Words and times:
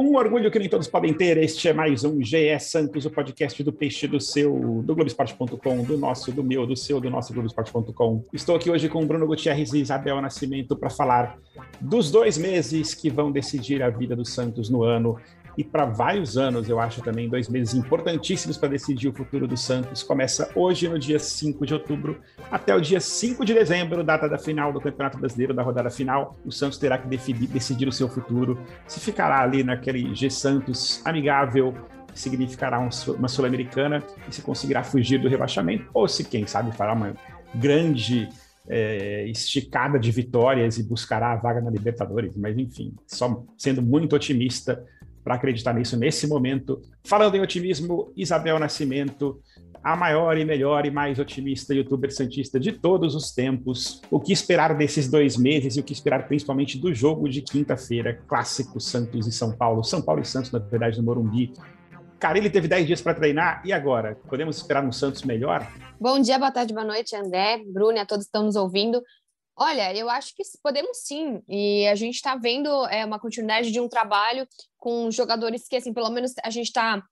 Um 0.00 0.16
orgulho 0.16 0.50
que 0.50 0.58
nem 0.58 0.66
todos 0.66 0.88
podem 0.88 1.12
ter. 1.12 1.36
Este 1.36 1.68
é 1.68 1.74
mais 1.74 2.04
um 2.04 2.22
GE 2.22 2.58
Santos, 2.58 3.04
o 3.04 3.10
podcast 3.10 3.62
do 3.62 3.70
Peixe 3.70 4.08
do 4.08 4.18
seu, 4.18 4.82
do 4.82 4.94
Globoesporte.com, 4.94 5.82
do 5.82 5.98
nosso, 5.98 6.32
do 6.32 6.42
meu, 6.42 6.66
do 6.66 6.74
seu, 6.74 6.98
do 6.98 7.10
nosso 7.10 7.34
Globoesporte.com. 7.34 8.24
Estou 8.32 8.56
aqui 8.56 8.70
hoje 8.70 8.88
com 8.88 9.06
Bruno 9.06 9.26
Gutierrez 9.26 9.74
e 9.74 9.80
Isabel 9.80 10.18
Nascimento 10.22 10.74
para 10.74 10.88
falar 10.88 11.36
dos 11.78 12.10
dois 12.10 12.38
meses 12.38 12.94
que 12.94 13.10
vão 13.10 13.30
decidir 13.30 13.82
a 13.82 13.90
vida 13.90 14.16
do 14.16 14.24
Santos 14.24 14.70
no 14.70 14.82
ano 14.84 15.18
e 15.56 15.64
para 15.64 15.84
vários 15.84 16.36
anos, 16.36 16.68
eu 16.68 16.80
acho 16.80 17.02
também, 17.02 17.28
dois 17.28 17.48
meses 17.48 17.74
importantíssimos 17.74 18.56
para 18.56 18.68
decidir 18.68 19.08
o 19.08 19.12
futuro 19.12 19.46
do 19.46 19.56
Santos. 19.56 20.02
Começa 20.02 20.50
hoje, 20.54 20.88
no 20.88 20.98
dia 20.98 21.18
5 21.18 21.66
de 21.66 21.74
outubro, 21.74 22.20
até 22.50 22.74
o 22.74 22.80
dia 22.80 23.00
5 23.00 23.44
de 23.44 23.54
dezembro, 23.54 24.02
data 24.02 24.28
da 24.28 24.38
final 24.38 24.72
do 24.72 24.80
Campeonato 24.80 25.18
Brasileiro, 25.18 25.52
da 25.54 25.62
rodada 25.62 25.90
final. 25.90 26.38
O 26.44 26.52
Santos 26.52 26.78
terá 26.78 26.98
que 26.98 27.08
decidir, 27.08 27.46
decidir 27.46 27.88
o 27.88 27.92
seu 27.92 28.08
futuro, 28.08 28.58
se 28.86 29.00
ficará 29.00 29.40
ali 29.40 29.62
naquele 29.62 30.14
G 30.14 30.30
Santos 30.30 31.02
amigável, 31.04 31.74
significará 32.14 32.78
uma 32.78 33.28
Sul-Americana, 33.28 34.02
e 34.28 34.34
se 34.34 34.42
conseguirá 34.42 34.82
fugir 34.82 35.18
do 35.20 35.28
rebaixamento, 35.28 35.86
ou 35.94 36.08
se, 36.08 36.24
quem 36.24 36.46
sabe, 36.46 36.72
fará 36.76 36.92
uma 36.92 37.14
grande 37.54 38.28
é, 38.68 39.26
esticada 39.26 39.98
de 39.98 40.10
vitórias 40.10 40.78
e 40.78 40.82
buscará 40.82 41.32
a 41.32 41.36
vaga 41.36 41.60
na 41.60 41.70
Libertadores, 41.70 42.36
mas 42.36 42.56
enfim, 42.56 42.94
só 43.06 43.44
sendo 43.58 43.82
muito 43.82 44.14
otimista, 44.14 44.84
para 45.22 45.34
acreditar 45.34 45.74
nisso 45.74 45.96
nesse 45.96 46.26
momento. 46.26 46.80
Falando 47.04 47.34
em 47.36 47.40
otimismo, 47.40 48.12
Isabel 48.16 48.58
Nascimento, 48.58 49.40
a 49.82 49.96
maior 49.96 50.36
e 50.36 50.44
melhor 50.44 50.84
e 50.84 50.90
mais 50.90 51.18
otimista 51.18 51.74
youtuber 51.74 52.12
santista 52.12 52.60
de 52.60 52.72
todos 52.72 53.14
os 53.14 53.32
tempos. 53.32 54.02
O 54.10 54.20
que 54.20 54.32
esperar 54.32 54.76
desses 54.76 55.08
dois 55.08 55.36
meses 55.36 55.76
e 55.76 55.80
o 55.80 55.82
que 55.82 55.92
esperar 55.92 56.26
principalmente 56.28 56.78
do 56.78 56.94
jogo 56.94 57.28
de 57.28 57.40
quinta-feira, 57.40 58.20
clássico 58.26 58.80
Santos 58.80 59.26
e 59.26 59.32
São 59.32 59.56
Paulo, 59.56 59.82
São 59.82 60.02
Paulo 60.02 60.20
e 60.20 60.26
Santos, 60.26 60.50
na 60.50 60.58
verdade, 60.58 60.98
no 60.98 61.04
Morumbi. 61.04 61.52
Cara, 62.18 62.36
ele 62.36 62.50
teve 62.50 62.68
10 62.68 62.86
dias 62.86 63.00
para 63.00 63.14
treinar 63.14 63.62
e 63.64 63.72
agora? 63.72 64.18
Podemos 64.28 64.58
esperar 64.58 64.84
um 64.84 64.92
Santos 64.92 65.22
melhor? 65.22 65.66
Bom 65.98 66.20
dia, 66.20 66.38
boa 66.38 66.50
tarde, 66.50 66.74
boa 66.74 66.84
noite, 66.84 67.16
André, 67.16 67.62
Bruno 67.66 67.96
e 67.96 67.98
a 67.98 68.04
todos 68.04 68.24
que 68.24 68.28
estão 68.28 68.44
nos 68.44 68.56
ouvindo. 68.56 69.02
Olha, 69.62 69.94
eu 69.94 70.08
acho 70.08 70.34
que 70.34 70.42
podemos 70.62 71.02
sim, 71.02 71.42
e 71.46 71.86
a 71.86 71.94
gente 71.94 72.14
está 72.14 72.34
vendo 72.34 72.68
é, 72.86 73.04
uma 73.04 73.20
continuidade 73.20 73.70
de 73.70 73.78
um 73.78 73.90
trabalho 73.90 74.48
com 74.78 75.10
jogadores 75.10 75.68
que, 75.68 75.76
assim, 75.76 75.92
pelo 75.92 76.08
menos 76.08 76.32
a 76.42 76.48
gente 76.48 76.68
está 76.68 77.02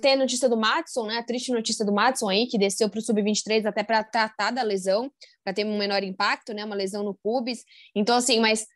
ter 0.00 0.16
notícia 0.16 0.48
do 0.48 0.56
Matson, 0.56 1.06
né? 1.06 1.18
A 1.18 1.22
triste 1.22 1.52
notícia 1.52 1.84
do 1.84 1.92
Matson 1.92 2.28
aí, 2.28 2.46
que 2.46 2.58
desceu 2.58 2.88
para 2.88 2.98
o 2.98 3.02
Sub-23 3.02 3.66
até 3.66 3.84
para 3.84 4.02
tratar 4.02 4.50
da 4.50 4.62
lesão, 4.62 5.12
para 5.44 5.52
ter 5.52 5.64
um 5.64 5.78
menor 5.78 6.02
impacto, 6.02 6.52
né? 6.54 6.64
Uma 6.64 6.74
lesão 6.74 7.04
no 7.04 7.14
pubis. 7.14 7.64
Então, 7.94 8.16
assim, 8.16 8.40
mas 8.40 8.66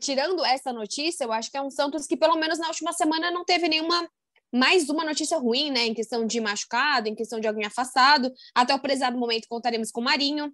tirando 0.00 0.44
essa 0.44 0.72
notícia, 0.72 1.24
eu 1.24 1.32
acho 1.32 1.50
que 1.50 1.56
é 1.56 1.62
um 1.62 1.70
Santos 1.70 2.06
que, 2.06 2.16
pelo 2.16 2.36
menos 2.36 2.58
na 2.58 2.66
última 2.66 2.92
semana, 2.92 3.30
não 3.30 3.44
teve 3.44 3.68
nenhuma. 3.68 4.08
Mais 4.52 4.88
uma 4.88 5.04
notícia 5.04 5.38
ruim, 5.38 5.70
né? 5.70 5.86
Em 5.86 5.94
questão 5.94 6.26
de 6.26 6.40
machucado, 6.40 7.08
em 7.08 7.14
questão 7.14 7.38
de 7.38 7.46
alguém 7.46 7.64
afastado. 7.64 8.30
Até 8.52 8.74
o 8.74 8.80
prezado 8.80 9.16
momento 9.16 9.46
contaremos 9.48 9.92
com 9.92 10.00
o 10.00 10.04
Marinho, 10.04 10.52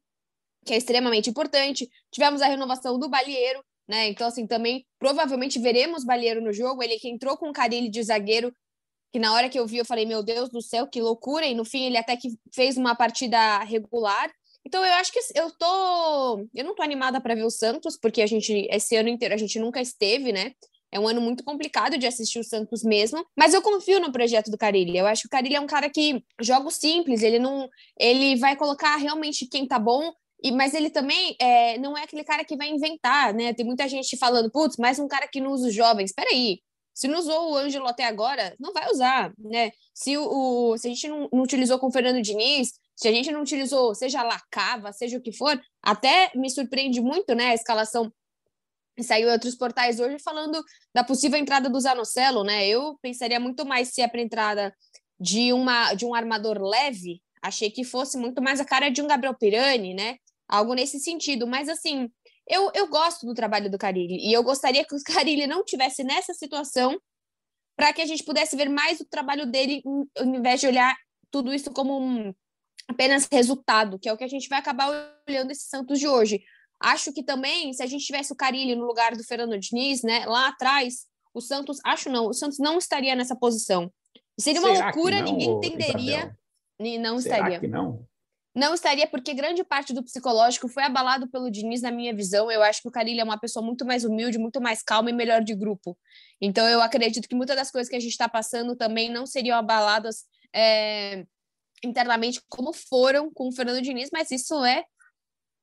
que 0.67 0.75
é 0.75 0.77
extremamente 0.77 1.31
importante. 1.31 1.89
Tivemos 2.11 2.43
a 2.43 2.47
renovação 2.47 2.99
do 2.99 3.09
Balieiro, 3.09 3.65
né? 3.89 4.09
Então, 4.09 4.27
assim, 4.27 4.47
também 4.47 4.85
provavelmente 4.99 5.59
veremos 5.59 6.05
Balieiro 6.05 6.43
no 6.43 6.53
jogo. 6.53 6.83
Ele 6.83 6.99
que 6.99 7.09
entrou 7.09 7.37
com 7.37 7.49
o 7.49 7.53
Carilli 7.53 7.89
de 7.89 8.03
zagueiro, 8.03 8.53
que 9.13 9.19
na 9.19 9.33
hora 9.33 9.49
que 9.49 9.59
eu 9.59 9.67
vi, 9.67 9.79
eu 9.79 9.85
falei, 9.85 10.05
meu 10.05 10.23
Deus 10.23 10.51
do 10.51 10.61
céu, 10.61 10.87
que 10.87 11.01
loucura! 11.01 11.47
E 11.47 11.55
no 11.55 11.65
fim, 11.65 11.85
ele 11.85 11.97
até 11.97 12.17
que 12.17 12.29
fez 12.53 12.77
uma 12.77 12.95
partida 12.95 13.61
regular. 13.61 14.31
Então, 14.67 14.85
eu 14.85 14.93
acho 14.95 15.13
que 15.13 15.21
eu 15.37 15.51
tô. 15.57 16.47
Eu 16.53 16.65
não 16.65 16.75
tô 16.75 16.83
animada 16.83 17.21
para 17.21 17.37
ver 17.37 17.45
o 17.45 17.51
Santos, 17.51 17.97
porque 17.97 18.21
a 18.21 18.27
gente, 18.27 18.67
esse 18.71 18.97
ano 18.97 19.09
inteiro, 19.09 19.33
a 19.33 19.39
gente 19.39 19.61
nunca 19.61 19.81
esteve, 19.81 20.33
né? 20.33 20.53
É 20.91 20.99
um 20.99 21.07
ano 21.07 21.21
muito 21.21 21.45
complicado 21.45 21.99
de 21.99 22.07
assistir 22.07 22.39
o 22.39 22.45
Santos 22.45 22.83
mesmo, 22.83 23.25
mas 23.37 23.53
eu 23.53 23.61
confio 23.61 24.01
no 24.01 24.13
projeto 24.13 24.51
do 24.51 24.59
Carilli. 24.59 24.97
Eu 24.97 25.07
acho 25.07 25.23
que 25.23 25.29
o 25.29 25.31
Carilli 25.31 25.57
é 25.57 25.61
um 25.61 25.67
cara 25.67 25.91
que 25.91 26.25
joga 26.41 26.71
simples, 26.71 27.23
ele 27.23 27.39
não, 27.39 27.69
ele 27.99 28.37
vai 28.37 28.57
colocar 28.57 28.97
realmente 28.97 29.47
quem 29.47 29.67
tá 29.67 29.79
bom 29.79 30.13
e, 30.47 30.53
mas 30.53 30.75
ele 30.75 30.91
também 30.91 31.35
é, 31.41 31.77
não 31.79 31.99
é 31.99 32.05
aquele 32.05 32.23
cara 32.23 32.45
que 32.45 32.57
vai 32.57 32.69
inventar, 32.69 33.35
né? 33.35 33.53
Tem 33.53 33.67
muita 33.67 33.89
gente 33.89 34.17
falando, 34.17 34.49
putz, 34.49 34.77
mais 34.77 34.97
um 34.97 35.09
cara 35.09 35.27
que 35.27 35.41
não 35.41 35.51
usa 35.51 35.67
os 35.67 35.75
jovens. 35.75 36.11
Espera 36.11 36.31
aí, 36.33 36.61
se 36.95 37.09
não 37.09 37.19
usou 37.19 37.51
o 37.51 37.57
Ângelo 37.57 37.89
até 37.89 38.05
agora, 38.05 38.55
não 38.61 38.73
vai 38.73 38.89
usar, 38.89 39.33
né? 39.37 39.73
Se, 39.93 40.17
o, 40.17 40.79
se 40.79 40.87
a 40.87 40.91
gente 40.91 41.09
não, 41.09 41.29
não, 41.33 41.43
utilizou 41.43 41.81
com 41.81 41.89
o 41.89 41.91
Fernando 41.91 42.23
Diniz, 42.23 42.75
se 42.95 43.09
a 43.09 43.13
gente 43.13 43.33
não 43.33 43.43
utilizou, 43.43 43.93
seja 43.93 44.23
Lacava, 44.23 44.93
seja 44.93 45.19
o 45.19 45.21
que 45.21 45.33
for, 45.33 45.61
até 45.83 46.31
me 46.37 46.49
surpreende 46.49 47.01
muito, 47.01 47.35
né? 47.35 47.49
A 47.49 47.55
escalação 47.55 48.13
saiu 49.01 49.29
em 49.29 49.33
outros 49.33 49.57
portais 49.57 49.99
hoje 49.99 50.17
falando 50.21 50.63
da 50.95 51.03
possível 51.03 51.41
entrada 51.41 51.69
do 51.69 51.81
Zanocelo, 51.81 52.45
né? 52.45 52.69
Eu 52.69 52.97
pensaria 53.03 53.41
muito 53.41 53.67
mais 53.67 53.89
se 53.89 54.01
é 54.01 54.07
para 54.07 54.23
entrada 54.23 54.73
de 55.19 55.53
uma 55.53 55.93
de 55.95 56.07
um 56.07 56.15
armador 56.15 56.63
leve, 56.63 57.21
achei 57.43 57.69
que 57.69 57.83
fosse 57.83 58.17
muito 58.17 58.41
mais 58.41 58.61
a 58.61 58.65
cara 58.65 58.91
de 58.91 59.03
um 59.03 59.09
Gabriel 59.09 59.37
Pirani, 59.37 59.93
né? 59.93 60.19
Algo 60.49 60.75
nesse 60.75 60.99
sentido. 61.01 61.47
Mas, 61.47 61.69
assim, 61.69 62.11
eu, 62.49 62.71
eu 62.75 62.89
gosto 62.89 63.27
do 63.27 63.35
trabalho 63.35 63.71
do 63.71 63.79
Carilli 63.79 64.19
e 64.29 64.33
eu 64.33 64.43
gostaria 64.43 64.85
que 64.85 64.95
o 64.95 64.99
Carilli 65.05 65.47
não 65.47 65.65
tivesse 65.65 66.05
nessa 66.05 66.33
situação 66.35 66.99
para 67.77 67.93
que 67.93 68.01
a 68.01 68.07
gente 68.07 68.25
pudesse 68.25 68.57
ver 68.57 68.71
mais 68.71 69.01
o 69.01 69.05
trabalho 69.05 69.47
dele 69.47 69.83
ao 70.19 70.25
invés 70.25 70.61
de 70.61 70.67
olhar 70.67 70.97
tudo 71.31 71.53
isso 71.53 71.71
como 71.71 72.01
um, 72.01 72.33
apenas 72.89 73.29
resultado, 73.31 73.99
que 73.99 74.09
é 74.09 74.13
o 74.13 74.17
que 74.17 74.25
a 74.25 74.29
gente 74.29 74.49
vai 74.49 74.59
acabar 74.59 74.89
olhando 75.29 75.51
esse 75.51 75.69
Santos 75.69 75.99
de 75.99 76.09
hoje. 76.09 76.43
Acho 76.81 77.13
que 77.13 77.23
também, 77.23 77.73
se 77.73 77.83
a 77.83 77.87
gente 77.87 78.05
tivesse 78.05 78.33
o 78.33 78.37
Carilli 78.37 78.75
no 78.75 78.87
lugar 78.87 79.15
do 79.15 79.25
Fernando 79.25 79.59
Diniz, 79.59 80.03
né, 80.03 80.25
lá 80.27 80.49
atrás, 80.49 81.07
o 81.35 81.41
Santos, 81.41 81.79
acho 81.85 82.09
não, 82.09 82.29
o 82.29 82.33
Santos 82.33 82.59
não 82.59 82.79
estaria 82.79 83.15
nessa 83.15 83.37
posição. 83.37 83.93
Seria 84.39 84.61
uma 84.61 84.75
Será 84.75 84.87
loucura, 84.87 85.17
não, 85.17 85.25
ninguém 85.25 85.51
entenderia. 85.51 86.19
Isabel? 86.19 86.37
E 86.81 86.99
não 86.99 87.19
Será 87.19 87.37
estaria. 87.37 87.61
Que 87.61 87.69
não? 87.69 88.07
Não 88.57 88.73
estaria 88.73 89.07
porque 89.07 89.35
grande 89.35 89.63
parte 89.63 89.93
do 89.93 90.03
psicológico 90.03 90.67
foi 90.67 90.83
abalado 90.83 91.29
pelo 91.29 91.51
Diniz, 91.51 91.83
na 91.83 91.91
minha 91.91 92.15
visão. 92.17 92.51
Eu 92.51 92.63
acho 92.63 92.81
que 92.81 92.89
o 92.89 92.91
Carilli 92.91 93.21
é 93.21 93.25
uma 93.25 93.39
pessoa 93.39 93.63
muito 93.63 93.85
mais 93.85 94.03
humilde, 94.03 94.39
muito 94.39 94.63
mais 94.63 94.83
calma 94.83 95.11
e 95.11 95.13
melhor 95.13 95.45
de 95.45 95.55
grupo. 95.55 95.95
Então, 96.41 96.67
eu 96.67 96.81
acredito 96.81 97.29
que 97.29 97.35
muitas 97.35 97.55
das 97.55 97.71
coisas 97.71 97.91
que 97.91 97.97
a 97.97 98.01
gente 98.01 98.13
está 98.13 98.27
passando 98.31 98.75
também 98.75 99.11
não 99.11 99.27
seriam 99.27 99.59
abaladas 99.59 100.25
é, 100.55 101.27
internamente 101.85 102.41
como 102.49 102.73
foram 102.73 103.31
com 103.31 103.49
o 103.49 103.53
Fernando 103.53 103.83
Diniz, 103.83 104.09
mas 104.11 104.31
isso 104.31 104.65
é 104.65 104.87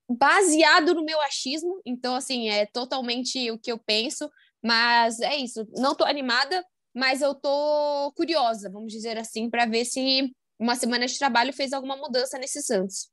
baseado 0.07 0.93
no 0.93 1.03
meu 1.03 1.19
achismo. 1.21 1.81
Então, 1.83 2.13
assim, 2.13 2.49
é 2.49 2.67
totalmente 2.67 3.49
o 3.49 3.57
que 3.57 3.71
eu 3.71 3.79
penso. 3.79 4.29
Mas 4.63 5.19
é 5.19 5.35
isso. 5.35 5.67
Não 5.75 5.93
estou 5.93 6.05
animada, 6.05 6.63
mas 6.93 7.23
eu 7.23 7.31
estou 7.31 8.13
curiosa, 8.13 8.69
vamos 8.69 8.93
dizer 8.93 9.17
assim, 9.17 9.49
para 9.49 9.65
ver 9.65 9.83
se 9.83 10.31
uma 10.59 10.75
semana 10.75 11.05
de 11.05 11.17
trabalho 11.17 11.53
fez 11.53 11.73
alguma 11.73 11.95
mudança 11.97 12.37
nesse 12.37 12.61
Santos. 12.61 13.11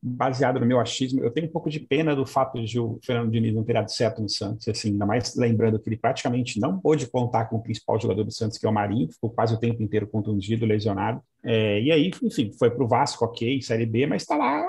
Baseado 0.00 0.60
no 0.60 0.66
meu 0.66 0.78
achismo, 0.78 1.24
eu 1.24 1.30
tenho 1.30 1.48
um 1.48 1.50
pouco 1.50 1.68
de 1.68 1.80
pena 1.80 2.14
do 2.14 2.24
fato 2.24 2.62
de 2.62 2.78
o 2.78 3.00
Fernando 3.04 3.32
Diniz 3.32 3.52
não 3.52 3.64
ter 3.64 3.72
dado 3.72 3.90
certo 3.90 4.22
no 4.22 4.28
Santos, 4.28 4.68
assim, 4.68 4.90
ainda 4.90 5.04
mais 5.04 5.34
lembrando 5.34 5.78
que 5.80 5.88
ele 5.88 5.96
praticamente 5.96 6.60
não 6.60 6.78
pôde 6.78 7.08
contar 7.08 7.46
com 7.46 7.56
o 7.56 7.62
principal 7.62 8.00
jogador 8.00 8.22
do 8.22 8.30
Santos, 8.30 8.58
que 8.58 8.66
é 8.66 8.68
o 8.68 8.72
Marinho, 8.72 9.10
ficou 9.12 9.30
quase 9.30 9.54
o 9.54 9.58
tempo 9.58 9.82
inteiro 9.82 10.06
contundido, 10.06 10.64
lesionado. 10.64 11.20
É, 11.42 11.80
e 11.82 11.90
aí, 11.90 12.12
enfim, 12.22 12.52
foi 12.56 12.70
para 12.70 12.84
o 12.84 12.86
Vasco, 12.86 13.24
ok, 13.24 13.60
Série 13.60 13.86
B, 13.86 14.06
mas 14.06 14.22
está 14.22 14.36
lá 14.36 14.64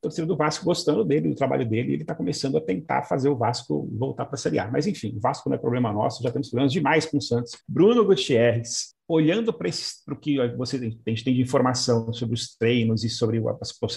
torcida 0.00 0.26
do 0.26 0.36
Vasco 0.36 0.64
gostando 0.64 1.04
dele, 1.04 1.28
do 1.28 1.34
trabalho 1.34 1.68
dele, 1.68 1.94
ele 1.94 2.02
está 2.02 2.14
começando 2.14 2.56
a 2.56 2.60
tentar 2.60 3.02
fazer 3.04 3.28
o 3.28 3.36
Vasco 3.36 3.88
voltar 3.92 4.24
para 4.26 4.34
a 4.34 4.38
Série 4.38 4.58
A. 4.58 4.70
Mas 4.70 4.86
enfim, 4.86 5.14
o 5.16 5.20
Vasco 5.20 5.48
não 5.48 5.56
é 5.56 5.58
problema 5.58 5.92
nosso, 5.92 6.22
já 6.22 6.30
temos 6.30 6.48
problemas 6.48 6.72
demais 6.72 7.06
com 7.06 7.18
o 7.18 7.22
Santos. 7.22 7.56
Bruno 7.68 8.04
Gutierrez, 8.04 8.94
olhando 9.08 9.52
para 9.52 9.68
o 10.08 10.16
que 10.16 10.36
você 10.56 10.76
a 10.76 11.10
gente 11.10 11.24
tem 11.24 11.34
de 11.34 11.40
informação 11.40 12.12
sobre 12.12 12.34
os 12.34 12.56
treinos 12.56 13.04
e 13.04 13.08
sobre 13.08 13.40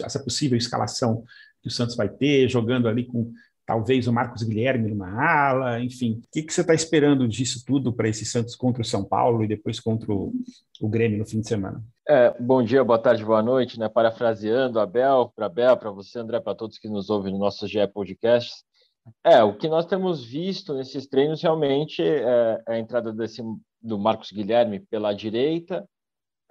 essa 0.03 0.23
possível 0.23 0.57
escalação 0.57 1.23
que 1.61 1.67
o 1.67 1.71
Santos 1.71 1.95
vai 1.95 2.09
ter, 2.09 2.47
jogando 2.47 2.87
ali 2.87 3.05
com 3.05 3.31
talvez 3.69 4.07
o 4.07 4.11
Marcos 4.11 4.41
Guilherme 4.41 4.89
numa 4.89 5.11
ala, 5.21 5.79
enfim. 5.79 6.13
O 6.25 6.31
que, 6.31 6.41
que 6.41 6.51
você 6.51 6.61
está 6.61 6.73
esperando 6.73 7.27
disso 7.27 7.63
tudo 7.63 7.93
para 7.93 8.09
esse 8.09 8.25
Santos 8.25 8.55
contra 8.55 8.81
o 8.81 8.85
São 8.85 9.05
Paulo 9.05 9.43
e 9.43 9.47
depois 9.47 9.79
contra 9.79 10.11
o, 10.11 10.33
o 10.81 10.89
Grêmio 10.89 11.19
no 11.19 11.25
fim 11.25 11.39
de 11.39 11.47
semana? 11.47 11.79
É, 12.07 12.35
bom 12.39 12.63
dia, 12.63 12.83
boa 12.83 12.97
tarde, 12.97 13.23
boa 13.23 13.43
noite, 13.43 13.77
né? 13.77 13.87
Parafraseando 13.87 14.79
Abel, 14.79 15.31
para 15.35 15.45
Abel, 15.45 15.77
para 15.77 15.91
você, 15.91 16.17
André, 16.17 16.39
para 16.39 16.55
todos 16.55 16.79
que 16.79 16.89
nos 16.89 17.11
ouvem 17.11 17.31
no 17.31 17.37
nosso 17.37 17.67
GE 17.67 17.85
Podcast. 17.93 18.55
É, 19.23 19.43
o 19.43 19.55
que 19.55 19.69
nós 19.69 19.85
temos 19.85 20.25
visto 20.25 20.73
nesses 20.73 21.05
treinos 21.05 21.39
realmente 21.39 22.01
é, 22.01 22.59
é 22.67 22.73
a 22.73 22.79
entrada 22.79 23.13
desse, 23.13 23.43
do 23.79 23.99
Marcos 23.99 24.31
Guilherme 24.31 24.79
pela 24.79 25.13
direita, 25.13 25.87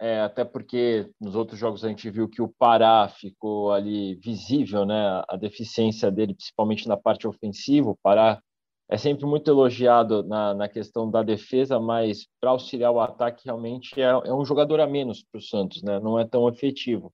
é, 0.01 0.21
até 0.21 0.45
porque 0.45 1.11
nos 1.21 1.35
outros 1.35 1.59
jogos 1.59 1.85
a 1.85 1.89
gente 1.89 2.09
viu 2.11 2.29
que 2.29 2.41
o 2.41 2.49
Pará 2.49 3.09
ficou 3.09 3.73
ali 3.73 4.15
visível, 4.17 4.87
né, 4.87 5.23
a 5.29 5.37
deficiência 5.37 6.11
dele, 6.11 6.35
principalmente 6.35 6.87
na 6.87 6.97
parte 6.97 7.27
ofensiva. 7.27 7.91
O 7.91 7.99
Pará 8.03 8.41
é 8.89 8.97
sempre 8.97 9.27
muito 9.27 9.51
elogiado 9.51 10.23
na, 10.23 10.55
na 10.55 10.69
questão 10.69 11.11
da 11.11 11.23
defesa, 11.23 11.79
mas 11.81 12.27
para 12.41 12.51
auxiliar 12.51 12.93
o 12.93 13.01
ataque 13.01 13.45
realmente 13.45 14.01
é, 14.01 14.05
é 14.05 14.33
um 14.33 14.45
jogador 14.45 14.81
a 14.81 14.87
menos 14.87 15.23
para 15.23 15.39
o 15.39 15.43
Santos, 15.43 15.83
né? 15.83 16.01
Não 16.01 16.19
é 16.19 16.25
tão 16.25 16.49
efetivo. 16.49 17.13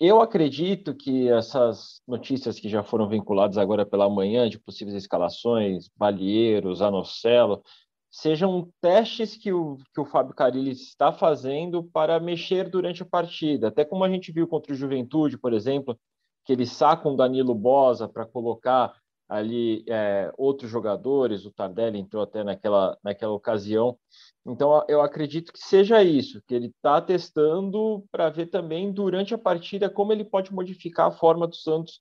Eu 0.00 0.20
acredito 0.20 0.94
que 0.94 1.28
essas 1.28 2.00
notícias 2.06 2.60
que 2.60 2.68
já 2.68 2.84
foram 2.84 3.08
vinculadas 3.08 3.58
agora 3.58 3.84
pela 3.84 4.08
manhã 4.08 4.48
de 4.48 4.56
possíveis 4.56 4.94
escalações, 4.94 5.88
Balieiro, 5.96 6.72
Zanocelo, 6.72 7.64
sejam 8.10 8.68
testes 8.80 9.36
que 9.36 9.52
o, 9.52 9.76
que 9.94 10.00
o 10.00 10.04
Fábio 10.04 10.34
Carilli 10.34 10.70
está 10.70 11.12
fazendo 11.12 11.82
para 11.84 12.18
mexer 12.18 12.68
durante 12.68 13.02
a 13.02 13.06
partida. 13.06 13.68
Até 13.68 13.84
como 13.84 14.04
a 14.04 14.08
gente 14.08 14.32
viu 14.32 14.46
contra 14.46 14.72
o 14.72 14.76
Juventude, 14.76 15.38
por 15.38 15.52
exemplo, 15.52 15.98
que 16.44 16.52
eles 16.52 16.72
sacam 16.72 17.14
Danilo 17.14 17.54
Bosa 17.54 18.08
para 18.08 18.24
colocar 18.24 18.94
ali 19.28 19.84
é, 19.86 20.32
outros 20.38 20.70
jogadores, 20.70 21.44
o 21.44 21.50
Tardelli 21.50 21.98
entrou 21.98 22.22
até 22.22 22.42
naquela, 22.42 22.96
naquela 23.04 23.34
ocasião. 23.34 23.98
Então, 24.46 24.82
eu 24.88 25.02
acredito 25.02 25.52
que 25.52 25.58
seja 25.58 26.02
isso, 26.02 26.42
que 26.46 26.54
ele 26.54 26.68
está 26.68 27.02
testando 27.02 28.02
para 28.10 28.30
ver 28.30 28.46
também 28.46 28.90
durante 28.90 29.34
a 29.34 29.38
partida 29.38 29.90
como 29.90 30.12
ele 30.12 30.24
pode 30.24 30.52
modificar 30.52 31.08
a 31.08 31.12
forma 31.12 31.46
do 31.46 31.54
Santos 31.54 32.00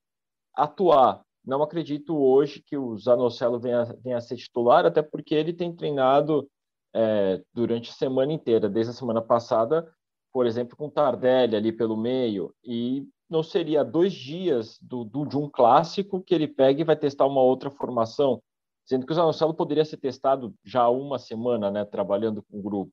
atuar. 0.55 1.21
Não 1.47 1.63
acredito 1.63 2.13
hoje 2.13 2.61
que 2.61 2.75
o 2.75 2.97
Zanocelo 2.97 3.57
venha, 3.57 3.85
venha 4.03 4.17
a 4.17 4.21
ser 4.21 4.35
titular, 4.35 4.85
até 4.85 5.01
porque 5.01 5.33
ele 5.33 5.53
tem 5.53 5.73
treinado 5.73 6.45
é, 6.93 7.41
durante 7.53 7.89
a 7.89 7.93
semana 7.93 8.33
inteira, 8.33 8.67
desde 8.67 8.91
a 8.91 8.93
semana 8.93 9.21
passada, 9.21 9.89
por 10.33 10.45
exemplo, 10.45 10.75
com 10.75 10.89
Tardelli 10.89 11.55
ali 11.55 11.71
pelo 11.71 11.95
meio, 11.95 12.53
e 12.61 13.07
não 13.29 13.41
seria 13.41 13.81
dois 13.85 14.13
dias 14.13 14.77
do, 14.81 15.05
do, 15.05 15.25
de 15.25 15.37
um 15.37 15.49
clássico 15.49 16.21
que 16.21 16.35
ele 16.35 16.49
pega 16.49 16.81
e 16.81 16.85
vai 16.85 16.97
testar 16.97 17.25
uma 17.25 17.41
outra 17.41 17.71
formação, 17.71 18.43
sendo 18.85 19.05
que 19.05 19.13
o 19.13 19.15
Zanocelo 19.15 19.53
poderia 19.53 19.85
ser 19.85 19.97
testado 19.97 20.53
já 20.65 20.89
uma 20.89 21.17
semana, 21.17 21.71
né, 21.71 21.85
trabalhando 21.85 22.43
com 22.43 22.59
o 22.59 22.61
grupo. 22.61 22.91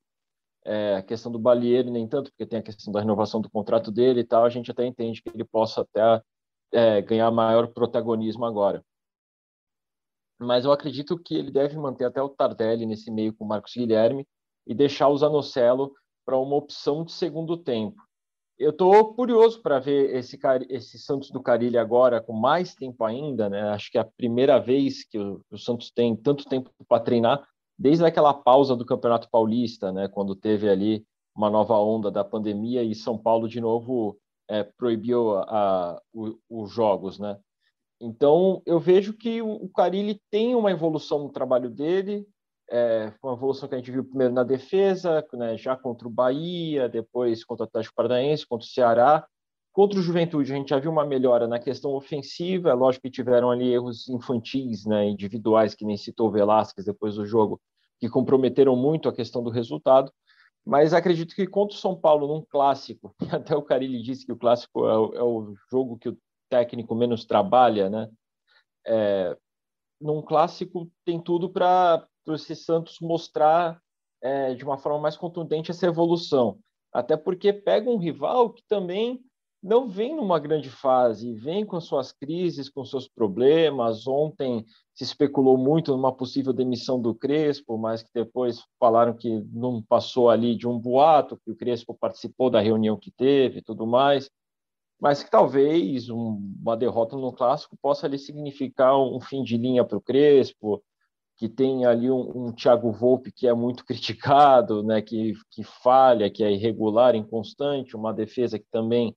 É, 0.65 0.95
a 0.97 1.03
questão 1.03 1.31
do 1.31 1.41
Balieiro, 1.41 1.91
nem 1.91 2.07
tanto, 2.07 2.31
porque 2.31 2.47
tem 2.47 2.61
a 2.61 2.63
questão 2.63 2.93
da 2.93 3.01
renovação 3.01 3.41
do 3.41 3.51
contrato 3.51 3.91
dele 3.91 4.21
e 4.21 4.25
tal, 4.25 4.45
a 4.45 4.49
gente 4.49 4.71
até 4.71 4.87
entende 4.87 5.21
que 5.21 5.29
ele 5.29 5.45
possa 5.45 5.81
até 5.81 6.23
é, 6.75 7.01
ganhar 7.01 7.31
maior 7.31 7.69
protagonismo 7.69 8.45
agora. 8.45 8.85
Mas 10.39 10.65
eu 10.65 10.73
acredito 10.73 11.19
que 11.19 11.35
ele 11.35 11.51
deve 11.51 11.79
manter 11.79 12.05
até 12.05 12.21
o 12.21 12.29
Tardelli 12.29 12.85
nesse 12.85 13.11
meio 13.11 13.35
com 13.35 13.45
o 13.45 13.49
Marcos 13.49 13.73
Guilherme 13.75 14.27
e 14.67 14.75
deixar 14.75 15.09
o 15.09 15.17
Zanocelo 15.17 15.95
para 16.27 16.37
uma 16.37 16.57
opção 16.57 17.05
de 17.05 17.13
segundo 17.13 17.57
tempo 17.57 18.03
eu 18.59 18.71
estou 18.71 19.15
curioso 19.15 19.61
para 19.61 19.79
ver 19.81 20.15
esse, 20.15 20.39
esse 20.69 20.99
Santos 20.99 21.31
do 21.31 21.43
Carilho 21.43 21.81
agora 21.81 22.21
com 22.21 22.33
mais 22.33 22.75
tempo 22.75 23.05
ainda, 23.05 23.49
né? 23.49 23.63
Acho 23.71 23.91
que 23.91 23.99
é 23.99 24.01
a 24.01 24.09
primeira 24.17 24.59
vez 24.59 25.05
que 25.05 25.19
o, 25.19 25.41
o 25.51 25.59
Santos 25.59 25.91
tem 25.91 26.15
tanto 26.17 26.45
tempo 26.45 26.71
para 26.89 27.03
treinar, 27.03 27.47
desde 27.77 28.05
aquela 28.05 28.33
pausa 28.33 28.77
do 28.77 28.87
Campeonato 28.87 29.29
Paulista, 29.29 29.91
né? 29.91 30.09
Quando 30.09 30.37
teve 30.37 30.69
ali 30.69 31.05
uma 31.35 31.51
nova 31.51 31.77
onda 31.79 32.11
da 32.11 32.25
pandemia 32.25 32.83
e 32.83 32.95
São 32.95 33.19
Paulo 33.19 33.49
de 33.49 33.61
novo 33.61 34.17
é, 34.49 34.63
proibiu 34.63 35.37
a, 35.37 35.43
a, 35.43 36.03
os 36.49 36.71
jogos, 36.71 37.19
né? 37.19 37.39
Então 38.01 38.63
eu 38.67 38.79
vejo 38.79 39.15
que 39.15 39.41
o, 39.41 39.51
o 39.53 39.69
Carilli 39.69 40.21
tem 40.31 40.55
uma 40.55 40.71
evolução 40.71 41.21
no 41.21 41.33
trabalho 41.33 41.71
dele, 41.71 42.27
é, 42.71 43.13
uma 43.23 43.35
evolução 43.35 43.69
que 43.69 43.75
a 43.75 43.79
gente 43.79 43.91
viu 43.91 44.05
primeiro 44.05 44.33
na 44.33 44.43
defesa, 44.43 45.25
né, 45.35 45.57
já 45.57 45.77
contra 45.77 46.09
o 46.09 46.11
Bahia, 46.11 46.89
depois 46.89 47.45
contra 47.45 47.65
o 47.65 47.69
Atlético 47.69 47.95
Paranaense, 47.95 48.47
contra 48.47 48.67
o 48.67 48.69
Ceará. 48.69 49.27
Contra 49.73 49.99
o 49.99 50.03
Juventude, 50.03 50.53
a 50.53 50.57
gente 50.57 50.69
já 50.69 50.79
viu 50.79 50.91
uma 50.91 51.05
melhora 51.05 51.49
na 51.49 51.59
questão 51.59 51.93
ofensiva. 51.95 52.71
É 52.71 52.75
lógico 52.75 53.03
que 53.03 53.11
tiveram 53.11 53.51
ali 53.51 53.73
erros 53.73 54.09
infantis, 54.09 54.87
né, 54.87 55.09
individuais, 55.09 55.75
que 55.75 55.85
nem 55.85 55.97
citou 55.97 56.29
o 56.29 56.31
Velasquez 56.31 56.87
depois 56.87 57.17
do 57.17 57.27
jogo, 57.27 57.61
que 57.99 58.09
comprometeram 58.09 58.77
muito 58.77 59.09
a 59.09 59.13
questão 59.13 59.43
do 59.43 59.51
resultado. 59.51 60.13
Mas 60.65 60.95
acredito 60.95 61.35
que 61.35 61.47
contra 61.47 61.77
o 61.77 61.81
São 61.81 61.95
Paulo, 61.95 62.27
num 62.27 62.43
clássico, 62.43 63.15
até 63.31 63.55
o 63.55 63.63
Carilli 63.63 64.03
disse 64.03 64.25
que 64.25 64.33
o 64.33 64.37
clássico 64.37 64.87
é 64.87 64.99
o, 64.99 65.15
é 65.15 65.23
o 65.23 65.55
jogo 65.71 65.99
que 65.99 66.09
o 66.09 66.19
técnico 66.49 66.95
menos 66.95 67.25
trabalha, 67.25 67.91
né? 67.91 68.11
É, 68.87 69.37
num 70.01 70.23
clássico 70.23 70.91
tem 71.05 71.21
tudo 71.21 71.51
para 71.51 72.07
esse 72.29 72.55
Santos 72.57 72.99
mostrar 73.01 73.81
é, 74.23 74.55
de 74.55 74.65
uma 74.65 74.79
forma 74.79 74.99
mais 74.99 75.17
contundente 75.17 75.71
essa 75.71 75.87
evolução. 75.87 76.59
Até 76.93 77.17
porque 77.17 77.53
pega 77.53 77.91
um 77.91 77.99
rival 77.99 78.51
que 78.51 78.63
também 78.69 79.21
não 79.65 79.89
vem 79.89 80.15
numa 80.15 80.39
grande 80.39 80.69
fase, 80.69 81.33
vem 81.33 81.65
com 81.65 81.81
suas 81.81 82.13
crises, 82.13 82.69
com 82.69 82.85
seus 82.85 83.09
problemas. 83.09 84.07
Ontem 84.07 84.63
se 84.93 85.05
especulou 85.05 85.57
muito 85.57 85.91
numa 85.93 86.15
possível 86.15 86.53
demissão 86.53 87.01
do 87.01 87.15
Crespo, 87.15 87.79
mas 87.79 88.03
que 88.03 88.11
depois 88.13 88.63
falaram 88.79 89.15
que 89.17 89.43
não 89.51 89.81
passou 89.81 90.29
ali 90.29 90.55
de 90.55 90.69
um 90.69 90.79
boato, 90.79 91.41
que 91.43 91.51
o 91.51 91.57
Crespo 91.57 91.97
participou 91.99 92.51
da 92.51 92.61
reunião 92.61 92.99
que 92.99 93.11
teve 93.11 93.61
e 93.61 93.63
tudo 93.63 93.87
mais. 93.87 94.31
Mas 95.01 95.23
que 95.23 95.31
talvez 95.31 96.11
um, 96.11 96.39
uma 96.61 96.77
derrota 96.77 97.17
no 97.17 97.33
clássico 97.33 97.75
possa 97.81 98.07
ali 98.07 98.19
significar 98.19 98.99
um 98.99 99.19
fim 99.19 99.43
de 99.43 99.57
linha 99.57 99.83
para 99.83 99.97
o 99.97 100.03
Crespo, 100.03 100.85
que 101.39 101.49
tem 101.49 101.87
ali 101.87 102.11
um, 102.11 102.49
um 102.49 102.53
Thiago 102.53 102.93
Volpe 102.93 103.33
que 103.33 103.49
é 103.49 103.55
muito 103.55 103.83
criticado, 103.87 104.83
né, 104.83 105.01
que, 105.01 105.33
que 105.51 105.65
falha, 105.65 106.31
que 106.31 106.45
é 106.45 106.53
irregular, 106.53 107.15
inconstante, 107.15 107.97
uma 107.97 108.13
defesa 108.13 108.59
que 108.59 108.67
também 108.71 109.17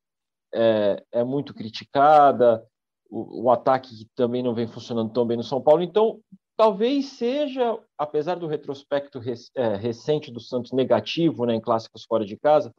é, 0.53 1.03
é 1.11 1.23
muito 1.23 1.53
criticada, 1.53 2.63
o, 3.09 3.45
o, 3.45 3.51
ataque 3.51 3.95
que 3.95 4.07
também 4.15 4.43
não 4.43 4.53
vem 4.53 4.67
funcionando 4.67 5.11
tão 5.11 5.25
bem 5.25 5.37
no 5.37 5.43
São 5.43 5.61
Paulo. 5.61 5.81
Então, 5.81 6.19
talvez 6.55 7.05
seja, 7.05 7.77
apesar 7.97 8.35
do 8.35 8.47
retrospecto 8.47 9.19
rec, 9.19 9.39
é, 9.55 9.75
recente 9.75 10.31
do 10.31 10.39
Santos 10.39 10.71
negativo 10.71 11.45
né, 11.45 11.55
em 11.55 11.61
clássicos 11.61 12.03
fora 12.03 12.25
de 12.25 12.37
casa, 12.37 12.73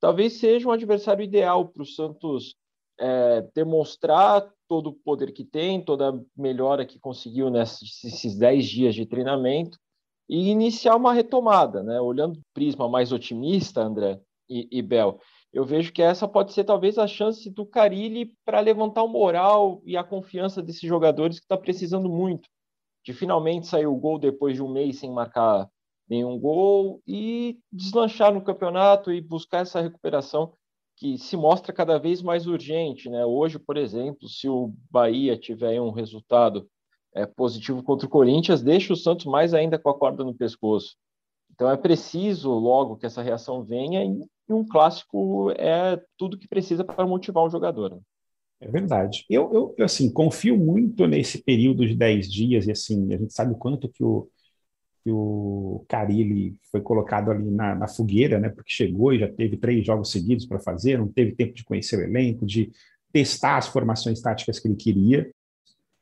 talvez 0.00 0.34
seja 0.34 0.68
um 0.68 0.72
adversário 0.72 1.22
ideal 1.22 1.68
para 1.68 1.82
o 1.82 1.86
Santos 1.86 2.54
é, 2.98 3.42
demonstrar 3.54 4.48
todo 4.68 4.90
o 4.90 4.94
poder 4.94 5.32
que 5.32 5.44
tem, 5.44 5.84
toda 5.84 6.10
a 6.10 6.20
melhora 6.36 6.86
que 6.86 6.98
conseguiu 6.98 7.50
nesses 7.50 8.36
10 8.38 8.66
dias 8.66 8.94
de 8.94 9.06
treinamento 9.06 9.78
e 10.28 10.48
iniciar 10.48 10.96
uma 10.96 11.12
retomada, 11.12 11.82
né? 11.82 12.00
Olhando 12.00 12.36
o 12.36 12.42
prisma 12.54 12.88
mais 12.88 13.12
otimista, 13.12 13.82
André 13.82 14.20
e, 14.48 14.68
e 14.70 14.80
Bel, 14.80 15.18
eu 15.52 15.64
vejo 15.64 15.92
que 15.92 16.00
essa 16.00 16.26
pode 16.26 16.52
ser 16.52 16.64
talvez 16.64 16.96
a 16.98 17.06
chance 17.06 17.50
do 17.50 17.66
Carilli 17.66 18.34
para 18.44 18.60
levantar 18.60 19.02
o 19.02 19.08
moral 19.08 19.82
e 19.84 19.96
a 19.96 20.04
confiança 20.04 20.62
desses 20.62 20.88
jogadores 20.88 21.38
que 21.38 21.44
está 21.44 21.58
precisando 21.58 22.08
muito 22.08 22.48
de 23.04 23.12
finalmente 23.12 23.66
sair 23.66 23.86
o 23.86 23.96
gol 23.96 24.18
depois 24.18 24.54
de 24.54 24.62
um 24.62 24.72
mês 24.72 24.98
sem 24.98 25.10
marcar 25.10 25.68
nenhum 26.08 26.38
gol 26.38 27.02
e 27.06 27.58
deslanchar 27.70 28.32
no 28.32 28.42
campeonato 28.42 29.12
e 29.12 29.20
buscar 29.20 29.58
essa 29.58 29.80
recuperação 29.80 30.54
que 30.96 31.18
se 31.18 31.36
mostra 31.36 31.72
cada 31.72 31.98
vez 31.98 32.22
mais 32.22 32.46
urgente. 32.46 33.10
Né? 33.10 33.24
Hoje, 33.24 33.58
por 33.58 33.76
exemplo, 33.76 34.28
se 34.28 34.48
o 34.48 34.72
Bahia 34.90 35.36
tiver 35.36 35.80
um 35.80 35.90
resultado 35.90 36.68
é, 37.14 37.26
positivo 37.26 37.82
contra 37.82 38.06
o 38.06 38.10
Corinthians, 38.10 38.62
deixa 38.62 38.92
o 38.92 38.96
Santos 38.96 39.26
mais 39.26 39.52
ainda 39.52 39.78
com 39.78 39.90
a 39.90 39.98
corda 39.98 40.24
no 40.24 40.34
pescoço. 40.34 40.96
Então 41.50 41.70
é 41.70 41.76
preciso 41.76 42.50
logo 42.52 42.96
que 42.96 43.04
essa 43.04 43.22
reação 43.22 43.62
venha 43.62 44.04
e 44.04 44.24
um 44.54 44.66
clássico 44.66 45.50
é 45.52 46.00
tudo 46.16 46.38
que 46.38 46.48
precisa 46.48 46.84
para 46.84 47.06
motivar 47.06 47.44
um 47.44 47.50
jogador. 47.50 47.90
Né? 47.90 48.00
É 48.60 48.68
verdade. 48.68 49.24
Eu, 49.28 49.74
eu, 49.76 49.84
assim, 49.84 50.12
confio 50.12 50.56
muito 50.56 51.06
nesse 51.06 51.42
período 51.42 51.86
de 51.86 51.94
10 51.96 52.30
dias, 52.30 52.66
e 52.66 52.70
assim, 52.70 53.12
a 53.12 53.16
gente 53.16 53.32
sabe 53.32 53.52
o 53.52 53.56
quanto 53.56 53.88
que 53.88 54.04
o, 54.04 54.28
que 55.02 55.10
o 55.10 55.84
Carilli 55.88 56.56
foi 56.70 56.80
colocado 56.80 57.30
ali 57.30 57.50
na, 57.50 57.74
na, 57.74 57.88
fogueira, 57.88 58.38
né? 58.38 58.48
Porque 58.48 58.72
chegou 58.72 59.12
e 59.12 59.18
já 59.18 59.28
teve 59.28 59.56
três 59.56 59.84
jogos 59.84 60.10
seguidos 60.10 60.46
para 60.46 60.60
fazer, 60.60 60.98
não 60.98 61.08
teve 61.08 61.34
tempo 61.34 61.54
de 61.54 61.64
conhecer 61.64 61.98
o 61.98 62.02
elenco, 62.02 62.46
de 62.46 62.70
testar 63.12 63.58
as 63.58 63.66
formações 63.66 64.20
táticas 64.20 64.60
que 64.60 64.68
ele 64.68 64.76
queria. 64.76 65.30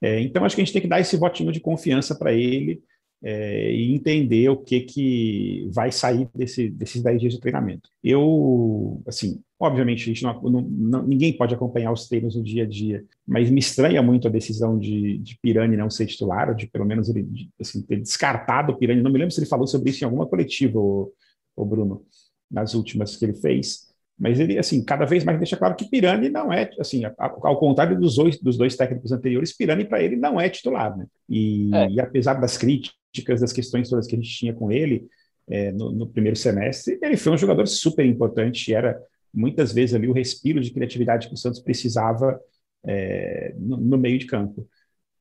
É, 0.03 0.21
então, 0.21 0.45
acho 0.45 0.55
que 0.55 0.63
a 0.63 0.65
gente 0.65 0.73
tem 0.73 0.83
que 0.83 0.89
dar 0.89 1.01
esse 1.01 1.17
votinho 1.17 1.53
de 1.53 1.61
confiança 1.61 2.15
para 2.15 2.33
ele 2.33 2.83
é, 3.23 3.73
e 3.73 3.95
entender 3.95 4.49
o 4.49 4.57
que, 4.57 4.81
que 4.81 5.69
vai 5.73 5.93
sair 5.93 6.29
desse, 6.35 6.71
desses 6.71 7.03
10 7.03 7.21
dias 7.21 7.33
de 7.35 7.41
treinamento. 7.41 7.91
Eu, 8.03 9.03
assim, 9.07 9.43
obviamente, 9.59 10.25
a 10.25 10.33
não, 10.43 10.63
não, 10.63 11.07
ninguém 11.07 11.37
pode 11.37 11.55
acompanhar 11.55 11.93
os 11.93 12.09
treinos 12.09 12.35
no 12.35 12.43
dia 12.43 12.65
a 12.65 12.67
dia, 12.67 13.05
mas 13.27 13.51
me 13.51 13.61
estranha 13.61 14.03
muito 14.03 14.27
a 14.27 14.31
decisão 14.31 14.79
de, 14.79 15.19
de 15.19 15.39
Pirani 15.41 15.77
não 15.77 15.91
ser 15.91 16.07
titular, 16.07 16.49
ou 16.49 16.55
de 16.55 16.67
pelo 16.67 16.87
menos 16.87 17.09
ele 17.09 17.29
assim, 17.61 17.83
ter 17.83 18.01
descartado 18.01 18.73
o 18.73 18.77
Pirani. 18.77 19.03
Não 19.03 19.13
me 19.13 19.19
lembro 19.19 19.35
se 19.35 19.41
ele 19.41 19.49
falou 19.49 19.67
sobre 19.67 19.91
isso 19.91 20.03
em 20.03 20.07
alguma 20.07 20.27
coletiva, 20.27 20.79
o, 20.79 21.13
o 21.55 21.65
Bruno, 21.65 22.03
nas 22.51 22.75
últimas 22.75 23.17
que 23.17 23.25
ele 23.25 23.35
fez. 23.35 23.91
Mas 24.19 24.39
ele, 24.39 24.59
assim, 24.59 24.85
cada 24.85 25.07
vez 25.07 25.25
mais 25.25 25.39
deixa 25.39 25.57
claro 25.57 25.75
que 25.75 25.89
Pirani 25.89 26.29
não 26.29 26.53
é, 26.53 26.71
assim, 26.79 27.03
ao 27.19 27.59
contrário 27.59 27.99
dos 27.99 28.17
dois, 28.17 28.39
dos 28.39 28.57
dois 28.57 28.77
técnicos 28.77 29.13
anteriores, 29.13 29.57
Pirani 29.57 29.87
para 29.87 30.03
ele 30.03 30.17
não 30.17 30.39
é 30.39 30.49
titular, 30.51 30.95
né? 30.97 31.07
E, 31.27 31.75
é. 31.75 31.91
e 31.91 32.01
apesar 32.01 32.35
das 32.35 32.59
críticas, 32.59 33.00
críticas 33.13 33.41
das 33.41 33.53
questões 33.53 33.89
todas 33.89 34.07
que 34.07 34.15
a 34.15 34.19
gente 34.19 34.31
tinha 34.31 34.55
com 34.55 34.71
ele 34.71 35.09
é, 35.49 35.73
no, 35.73 35.91
no, 35.91 36.07
primeiro 36.07 36.37
semestre, 36.37 36.99
ele 37.03 37.17
foi 37.17 37.33
um 37.33 37.39
jogador 37.39 37.67
super 37.67 38.07
importante, 38.07 38.73
era 38.73 39.01
muitas 39.35 39.73
vezes 39.73 39.95
ali 39.95 40.09
o 40.09 40.13
respiro 40.13 40.61
de 40.61 40.71
criatividade 40.71 41.29
que 41.29 41.35
o 41.35 41.37
Santos 41.37 41.61
precisava 41.61 42.41
é, 42.85 43.53
no, 43.59 43.77
no, 43.77 43.99
meio 43.99 44.19
de 44.19 44.27
campo. 44.27 44.67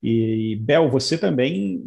E, 0.01 0.58
Bel, 0.62 0.89
você 0.89 1.17
também 1.17 1.84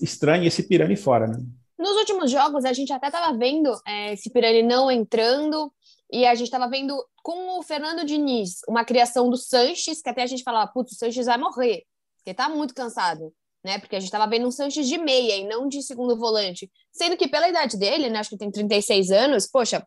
estranha 0.00 0.48
esse 0.48 0.66
Pirani 0.66 0.96
fora, 0.96 1.26
né? 1.26 1.38
Nos 1.78 1.96
últimos 1.96 2.30
jogos, 2.30 2.64
a 2.64 2.72
gente 2.72 2.92
até 2.92 3.06
estava 3.08 3.36
vendo 3.36 3.70
é, 3.86 4.14
esse 4.14 4.30
Pirani 4.30 4.62
não 4.62 4.90
entrando, 4.90 5.70
e 6.10 6.24
a 6.26 6.34
gente 6.34 6.46
estava 6.46 6.68
vendo 6.68 6.96
com 7.22 7.58
o 7.58 7.62
Fernando 7.62 8.04
Diniz 8.04 8.60
uma 8.68 8.84
criação 8.84 9.28
do 9.28 9.36
Sanches, 9.36 10.00
que 10.00 10.08
até 10.08 10.22
a 10.22 10.26
gente 10.26 10.42
falava, 10.42 10.70
putz, 10.72 10.92
o 10.92 10.94
Sanches 10.94 11.26
vai 11.26 11.36
morrer, 11.36 11.82
porque 12.16 12.32
tá 12.32 12.48
muito 12.48 12.74
cansado, 12.74 13.32
né? 13.64 13.78
Porque 13.78 13.96
a 13.96 13.98
gente 13.98 14.08
estava 14.08 14.28
vendo 14.28 14.46
um 14.46 14.50
Sanches 14.50 14.86
de 14.86 14.98
meia 14.98 15.36
e 15.36 15.44
não 15.44 15.66
de 15.66 15.82
segundo 15.82 16.16
volante. 16.16 16.70
Sendo 16.92 17.16
que 17.16 17.26
pela 17.26 17.48
idade 17.48 17.78
dele, 17.78 18.10
né? 18.10 18.18
Acho 18.18 18.30
que 18.30 18.36
tem 18.36 18.50
36 18.50 19.10
anos, 19.10 19.46
poxa, 19.46 19.84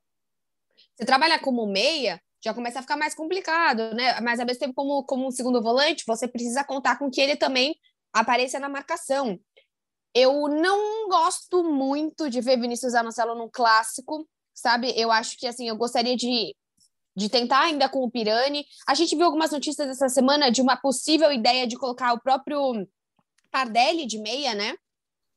você 0.95 1.05
trabalhar 1.05 1.39
como 1.39 1.67
meia, 1.67 2.19
já 2.43 2.53
começa 2.53 2.79
a 2.79 2.81
ficar 2.81 2.97
mais 2.97 3.13
complicado, 3.13 3.93
né? 3.93 4.19
Mas 4.21 4.39
ao 4.39 4.45
mesmo 4.45 4.59
tempo, 4.59 4.73
como, 4.73 5.03
como 5.03 5.27
um 5.27 5.31
segundo 5.31 5.61
volante, 5.61 6.03
você 6.07 6.27
precisa 6.27 6.63
contar 6.63 6.97
com 6.97 7.09
que 7.09 7.21
ele 7.21 7.35
também 7.35 7.75
apareça 8.11 8.59
na 8.59 8.67
marcação. 8.67 9.39
Eu 10.13 10.47
não 10.47 11.07
gosto 11.07 11.63
muito 11.63 12.29
de 12.29 12.41
ver 12.41 12.59
Vinícius 12.59 12.95
Anocelo 12.95 13.35
num 13.35 13.49
clássico, 13.51 14.27
sabe? 14.55 14.91
Eu 14.99 15.11
acho 15.11 15.37
que 15.37 15.45
assim, 15.45 15.67
eu 15.67 15.75
gostaria 15.75 16.15
de, 16.15 16.55
de 17.15 17.29
tentar 17.29 17.61
ainda 17.61 17.87
com 17.87 18.03
o 18.03 18.09
Pirani. 18.09 18.65
A 18.87 18.95
gente 18.95 19.15
viu 19.15 19.25
algumas 19.25 19.51
notícias 19.51 19.87
essa 19.87 20.09
semana 20.09 20.49
de 20.49 20.61
uma 20.61 20.75
possível 20.75 21.31
ideia 21.31 21.67
de 21.67 21.77
colocar 21.77 22.13
o 22.13 22.19
próprio 22.19 22.87
Tardelli 23.51 24.05
de 24.05 24.19
meia, 24.19 24.53
né? 24.53 24.75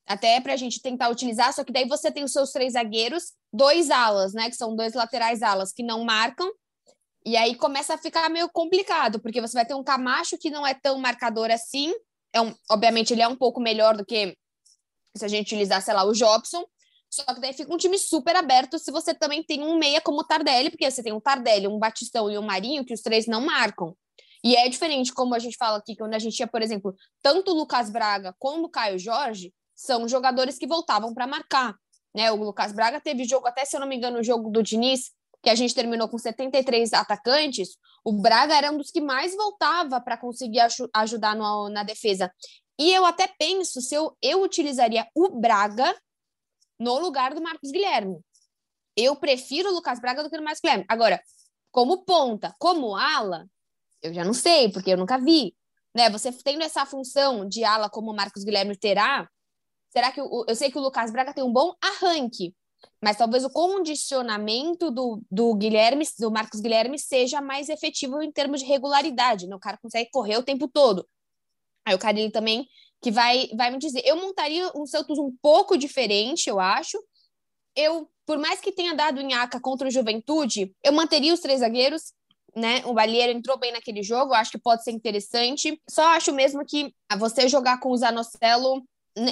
Até 0.06 0.40
para 0.40 0.54
a 0.54 0.56
gente 0.56 0.82
tentar 0.82 1.08
utilizar, 1.08 1.52
só 1.52 1.62
que 1.62 1.72
daí 1.72 1.86
você 1.86 2.10
tem 2.10 2.24
os 2.24 2.32
seus 2.32 2.50
três 2.50 2.72
zagueiros, 2.72 3.32
dois 3.52 3.90
alas, 3.90 4.32
né? 4.32 4.50
Que 4.50 4.56
são 4.56 4.74
dois 4.74 4.94
laterais 4.94 5.42
alas 5.42 5.72
que 5.72 5.82
não 5.82 6.04
marcam, 6.04 6.50
e 7.24 7.36
aí 7.36 7.54
começa 7.54 7.94
a 7.94 7.98
ficar 7.98 8.28
meio 8.30 8.48
complicado, 8.48 9.20
porque 9.20 9.40
você 9.40 9.52
vai 9.52 9.66
ter 9.66 9.74
um 9.74 9.84
Camacho 9.84 10.38
que 10.38 10.50
não 10.50 10.66
é 10.66 10.74
tão 10.74 10.98
marcador 10.98 11.50
assim. 11.50 11.92
É 12.32 12.40
um, 12.40 12.54
obviamente, 12.70 13.12
ele 13.12 13.22
é 13.22 13.28
um 13.28 13.36
pouco 13.36 13.60
melhor 13.60 13.96
do 13.96 14.04
que 14.04 14.36
se 15.16 15.24
a 15.24 15.28
gente 15.28 15.46
utilizar, 15.48 15.82
sei 15.82 15.92
lá, 15.92 16.04
o 16.04 16.12
Jobson. 16.12 16.64
Só 17.10 17.24
que 17.34 17.40
daí 17.40 17.52
fica 17.52 17.72
um 17.72 17.76
time 17.76 17.98
super 17.98 18.36
aberto 18.36 18.78
se 18.78 18.90
você 18.92 19.12
também 19.12 19.42
tem 19.42 19.62
um 19.62 19.76
meia 19.76 20.00
como 20.00 20.20
o 20.20 20.24
Tardelli, 20.24 20.70
porque 20.70 20.88
você 20.88 21.02
tem 21.02 21.12
um 21.12 21.20
Tardelli, 21.20 21.66
um 21.66 21.78
Batistão 21.78 22.30
e 22.30 22.38
um 22.38 22.42
Marinho, 22.42 22.84
que 22.84 22.94
os 22.94 23.00
três 23.00 23.26
não 23.26 23.44
marcam. 23.44 23.94
E 24.42 24.56
é 24.56 24.68
diferente, 24.68 25.12
como 25.12 25.35
a 25.35 25.38
gente 25.38 25.56
fala 25.56 25.78
aqui, 25.78 25.97
quando 25.97 26.14
a 26.14 26.18
gente 26.18 26.37
tinha, 26.37 26.49
por 26.49 26.62
exemplo, 26.62 26.94
tanto 27.23 27.52
o 27.52 27.54
Lucas 27.54 27.90
Braga 27.90 28.35
como 28.38 28.66
o 28.66 28.70
Caio 28.70 28.99
Jorge, 28.99 29.52
são 29.75 30.09
jogadores 30.09 30.59
que 30.59 30.66
voltavam 30.66 31.12
para 31.14 31.26
marcar. 31.26 31.75
Né? 32.14 32.30
O 32.30 32.37
Lucas 32.37 32.73
Braga 32.73 33.00
teve 33.00 33.25
jogo, 33.25 33.47
até 33.47 33.64
se 33.64 33.76
eu 33.76 33.80
não 33.80 33.87
me 33.87 33.97
engano, 33.97 34.18
o 34.18 34.25
jogo 34.25 34.50
do 34.50 34.62
Diniz, 34.62 35.12
que 35.42 35.50
a 35.50 35.54
gente 35.54 35.75
terminou 35.75 36.09
com 36.09 36.18
73 36.18 36.92
atacantes, 36.92 37.78
o 38.04 38.12
Braga 38.12 38.54
era 38.54 38.70
um 38.70 38.76
dos 38.76 38.90
que 38.90 39.00
mais 39.00 39.35
voltava 39.35 40.00
para 40.00 40.16
conseguir 40.16 40.61
ajudar 40.94 41.35
no, 41.35 41.68
na 41.68 41.82
defesa. 41.82 42.30
E 42.78 42.92
eu 42.92 43.04
até 43.04 43.26
penso 43.26 43.80
se 43.80 43.94
eu, 43.94 44.16
eu 44.23 44.42
utilizaria 44.42 45.06
o 45.14 45.28
Braga 45.28 45.94
no 46.78 46.99
lugar 46.99 47.35
do 47.35 47.42
Marcos 47.42 47.70
Guilherme. 47.70 48.18
Eu 48.97 49.16
prefiro 49.16 49.70
o 49.70 49.73
Lucas 49.73 50.00
Braga 50.00 50.23
do 50.23 50.30
que 50.30 50.37
o 50.37 50.42
Marcos 50.42 50.61
Guilherme. 50.61 50.85
Agora, 50.88 51.23
como 51.70 52.04
ponta, 52.04 52.54
como 52.59 52.97
ala, 52.97 53.47
eu 54.02 54.12
já 54.14 54.25
não 54.25 54.33
sei, 54.33 54.71
porque 54.71 54.90
eu 54.90 54.97
nunca 54.97 55.19
vi. 55.19 55.54
Né? 55.95 56.09
Você 56.11 56.33
tendo 56.33 56.62
essa 56.62 56.87
função 56.87 57.49
de 57.49 57.64
ala 57.64 57.88
como 57.90 58.11
o 58.11 58.16
Marcos 58.16 58.45
Guilherme 58.45 58.76
terá, 58.76 59.28
será 59.90 60.12
que 60.12 60.21
o, 60.21 60.45
eu 60.47 60.54
sei 60.54 60.71
que 60.71 60.78
o 60.78 60.80
Lucas 60.80 61.11
Braga 61.11 61.35
tem 61.35 61.45
um 61.45 61.52
bom 61.52 61.75
arranque, 61.83 62.54
mas 63.02 63.16
talvez 63.16 63.45
o 63.45 63.50
condicionamento 63.50 64.90
do, 64.90 65.23
do 65.30 65.54
Guilherme, 65.54 66.07
do 66.19 66.30
Marcos 66.30 66.61
Guilherme, 66.61 66.99
seja 66.99 67.40
mais 67.40 67.69
efetivo 67.69 68.23
em 68.23 68.33
termos 68.33 68.61
de 68.61 68.66
regularidade, 68.66 69.47
né? 69.47 69.54
O 69.54 69.61
cara 69.61 69.78
consegue 69.78 70.11
correr 70.11 70.37
o 70.37 70.42
tempo 70.42 70.69
todo. 70.69 71.07
Aí 71.85 71.95
o 71.95 71.99
Carilli 71.99 72.30
também, 72.30 72.69
que 73.02 73.11
vai, 73.11 73.49
vai 73.57 73.71
me 73.71 73.78
dizer, 73.78 74.02
eu 74.04 74.16
montaria 74.16 74.71
um 74.75 74.87
Santos 74.87 75.19
um 75.19 75.35
pouco 75.42 75.76
diferente, 75.76 76.49
eu 76.49 76.61
acho. 76.61 76.99
Eu, 77.75 78.09
por 78.26 78.38
mais 78.38 78.61
que 78.61 78.73
tenha 78.73 78.95
dado 78.95 79.21
em 79.21 79.33
Aca 79.35 79.61
contra 79.61 79.88
o 79.88 79.90
Juventude, 79.90 80.75
eu 80.85 80.92
manteria 80.92 81.33
os 81.33 81.40
três 81.40 81.61
zagueiros, 81.61 82.12
né? 82.54 82.83
O 82.85 82.95
Balieiro 82.95 83.33
entrou 83.33 83.59
bem 83.59 83.73
naquele 83.73 84.02
jogo, 84.02 84.35
acho 84.35 84.52
que 84.52 84.59
pode 84.59 84.83
ser 84.85 84.92
interessante. 84.92 85.80
Só 85.88 86.04
acho 86.16 86.33
mesmo 86.33 86.64
que 86.64 86.95
você 87.19 87.49
jogar 87.49 87.80
com 87.80 87.90
o 87.90 87.97
Zanocelo, 87.97 88.83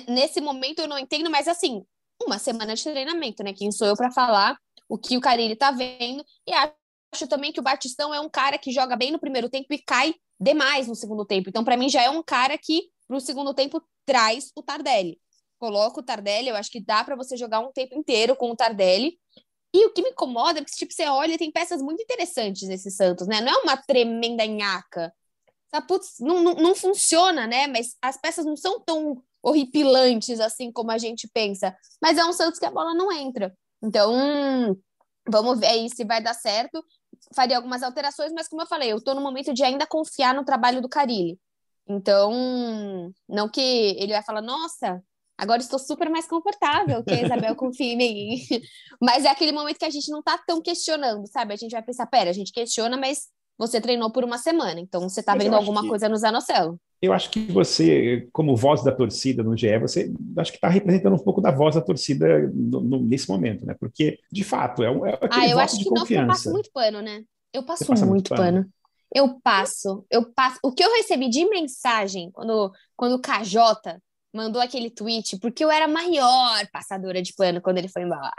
nesse 0.08 0.40
momento 0.40 0.80
eu 0.80 0.88
não 0.88 0.98
entendo, 0.98 1.30
mas 1.30 1.48
assim, 1.48 1.82
uma 2.22 2.38
semana 2.38 2.74
de 2.74 2.82
treinamento, 2.82 3.42
né? 3.42 3.52
Quem 3.52 3.70
sou 3.70 3.86
eu 3.86 3.96
para 3.96 4.10
falar 4.10 4.56
o 4.88 4.96
que 4.98 5.16
o 5.16 5.20
Carilli 5.20 5.54
tá 5.54 5.70
vendo. 5.70 6.24
E 6.46 6.52
acho 6.52 7.28
também 7.28 7.52
que 7.52 7.60
o 7.60 7.62
Batistão 7.62 8.12
é 8.12 8.20
um 8.20 8.28
cara 8.28 8.58
que 8.58 8.72
joga 8.72 8.96
bem 8.96 9.10
no 9.10 9.18
primeiro 9.18 9.48
tempo 9.48 9.66
e 9.72 9.78
cai 9.78 10.14
demais 10.40 10.88
no 10.88 10.94
segundo 10.94 11.24
tempo. 11.24 11.48
Então, 11.48 11.64
para 11.64 11.76
mim, 11.76 11.88
já 11.88 12.02
é 12.02 12.10
um 12.10 12.22
cara 12.22 12.56
que, 12.56 12.88
pro 13.06 13.20
segundo 13.20 13.52
tempo, 13.52 13.82
traz 14.06 14.50
o 14.56 14.62
Tardelli. 14.62 15.20
Coloca 15.58 16.00
o 16.00 16.02
Tardelli, 16.02 16.48
eu 16.48 16.56
acho 16.56 16.70
que 16.70 16.80
dá 16.80 17.02
para 17.02 17.16
você 17.16 17.36
jogar 17.36 17.60
um 17.60 17.72
tempo 17.72 17.94
inteiro 17.96 18.36
com 18.36 18.50
o 18.50 18.56
Tardelli. 18.56 19.18
E 19.72 19.84
o 19.86 19.92
que 19.92 20.02
me 20.02 20.10
incomoda 20.10 20.60
é 20.60 20.64
que, 20.64 20.70
tipo, 20.70 20.92
você 20.92 21.06
olha, 21.06 21.36
tem 21.36 21.52
peças 21.52 21.82
muito 21.82 22.02
interessantes 22.02 22.66
nesse 22.68 22.90
Santos, 22.90 23.26
né? 23.26 23.40
Não 23.40 23.52
é 23.52 23.56
uma 23.58 23.76
tremenda 23.76 24.46
nhaca. 24.46 25.12
Putz, 25.86 26.18
não, 26.20 26.42
não, 26.42 26.54
não 26.54 26.74
funciona, 26.74 27.46
né? 27.46 27.66
Mas 27.66 27.94
as 28.00 28.16
peças 28.16 28.46
não 28.46 28.56
são 28.56 28.80
tão 28.80 29.22
horripilantes, 29.42 30.40
assim 30.40 30.72
como 30.72 30.90
a 30.90 30.98
gente 30.98 31.28
pensa. 31.28 31.76
Mas 32.00 32.16
é 32.16 32.24
um 32.24 32.32
Santos 32.32 32.58
que 32.58 32.66
a 32.66 32.70
bola 32.70 32.94
não 32.94 33.12
entra. 33.12 33.54
Então, 33.82 34.12
hum, 34.12 34.76
vamos 35.28 35.60
ver 35.60 35.66
aí 35.66 35.88
se 35.90 36.04
vai 36.04 36.22
dar 36.22 36.34
certo. 36.34 36.82
Faria 37.34 37.56
algumas 37.56 37.82
alterações, 37.82 38.32
mas 38.32 38.48
como 38.48 38.62
eu 38.62 38.66
falei, 38.66 38.92
eu 38.92 38.98
estou 38.98 39.14
no 39.14 39.20
momento 39.20 39.52
de 39.52 39.62
ainda 39.62 39.86
confiar 39.86 40.34
no 40.34 40.44
trabalho 40.44 40.80
do 40.80 40.88
Carilli. 40.88 41.38
Então, 41.86 43.12
não 43.28 43.48
que 43.48 43.60
ele 43.98 44.12
vai 44.12 44.22
falar, 44.22 44.42
nossa, 44.42 45.02
agora 45.38 45.60
estou 45.60 45.78
super 45.78 46.10
mais 46.10 46.26
confortável 46.26 47.02
que 47.04 47.14
a 47.14 47.22
Isabel 47.22 47.54
confia 47.56 47.94
em 47.94 47.96
mim. 47.96 48.40
mas 49.00 49.24
é 49.24 49.28
aquele 49.28 49.52
momento 49.52 49.78
que 49.78 49.84
a 49.84 49.90
gente 49.90 50.10
não 50.10 50.18
está 50.18 50.36
tão 50.46 50.60
questionando, 50.60 51.26
sabe? 51.26 51.54
A 51.54 51.56
gente 51.56 51.72
vai 51.72 51.82
pensar, 51.82 52.06
pera, 52.06 52.28
a 52.28 52.34
gente 52.34 52.52
questiona, 52.52 52.96
mas 52.96 53.28
você 53.56 53.80
treinou 53.80 54.10
por 54.10 54.24
uma 54.24 54.38
semana, 54.38 54.80
então 54.80 55.08
você 55.08 55.20
está 55.20 55.34
vendo 55.34 55.54
alguma 55.54 55.82
que... 55.82 55.88
coisa 55.88 56.08
no 56.08 56.16
Zanocelo 56.16 56.78
eu 57.00 57.12
acho 57.12 57.30
que 57.30 57.40
você, 57.52 58.28
como 58.32 58.56
voz 58.56 58.82
da 58.82 58.90
torcida 58.90 59.42
no 59.42 59.56
GE, 59.56 59.78
você 59.78 60.12
acho 60.36 60.50
que 60.50 60.56
está 60.56 60.68
representando 60.68 61.14
um 61.14 61.22
pouco 61.22 61.40
da 61.40 61.52
voz 61.52 61.76
da 61.76 61.80
torcida 61.80 62.26
no, 62.52 62.80
no, 62.80 63.00
nesse 63.00 63.28
momento, 63.28 63.64
né? 63.64 63.74
Porque, 63.78 64.18
de 64.32 64.42
fato, 64.42 64.82
é, 64.82 64.90
um, 64.90 65.06
é 65.06 65.14
aquele 65.14 65.44
ah, 65.44 65.48
eu 65.48 65.58
acho 65.60 65.78
que 65.78 65.90
não, 65.90 66.04
eu 66.04 66.26
passo 66.26 66.50
muito 66.50 66.70
pano, 66.72 67.00
né? 67.00 67.22
Eu 67.52 67.62
passo 67.62 67.86
muito, 67.86 68.06
muito 68.06 68.28
pano. 68.30 68.42
pano. 68.42 68.72
Eu 69.14 69.40
passo, 69.40 70.04
eu 70.10 70.32
passo. 70.32 70.58
O 70.62 70.72
que 70.72 70.82
eu 70.82 70.92
recebi 70.96 71.30
de 71.30 71.48
mensagem 71.48 72.30
quando, 72.32 72.72
quando 72.96 73.14
o 73.14 73.20
KJ 73.20 73.98
mandou 74.34 74.60
aquele 74.60 74.90
tweet, 74.90 75.38
porque 75.38 75.64
eu 75.64 75.70
era 75.70 75.86
a 75.86 75.88
maior 75.88 76.66
passadora 76.72 77.22
de 77.22 77.32
pano 77.34 77.60
quando 77.60 77.78
ele 77.78 77.88
foi 77.88 78.02
embora. 78.02 78.32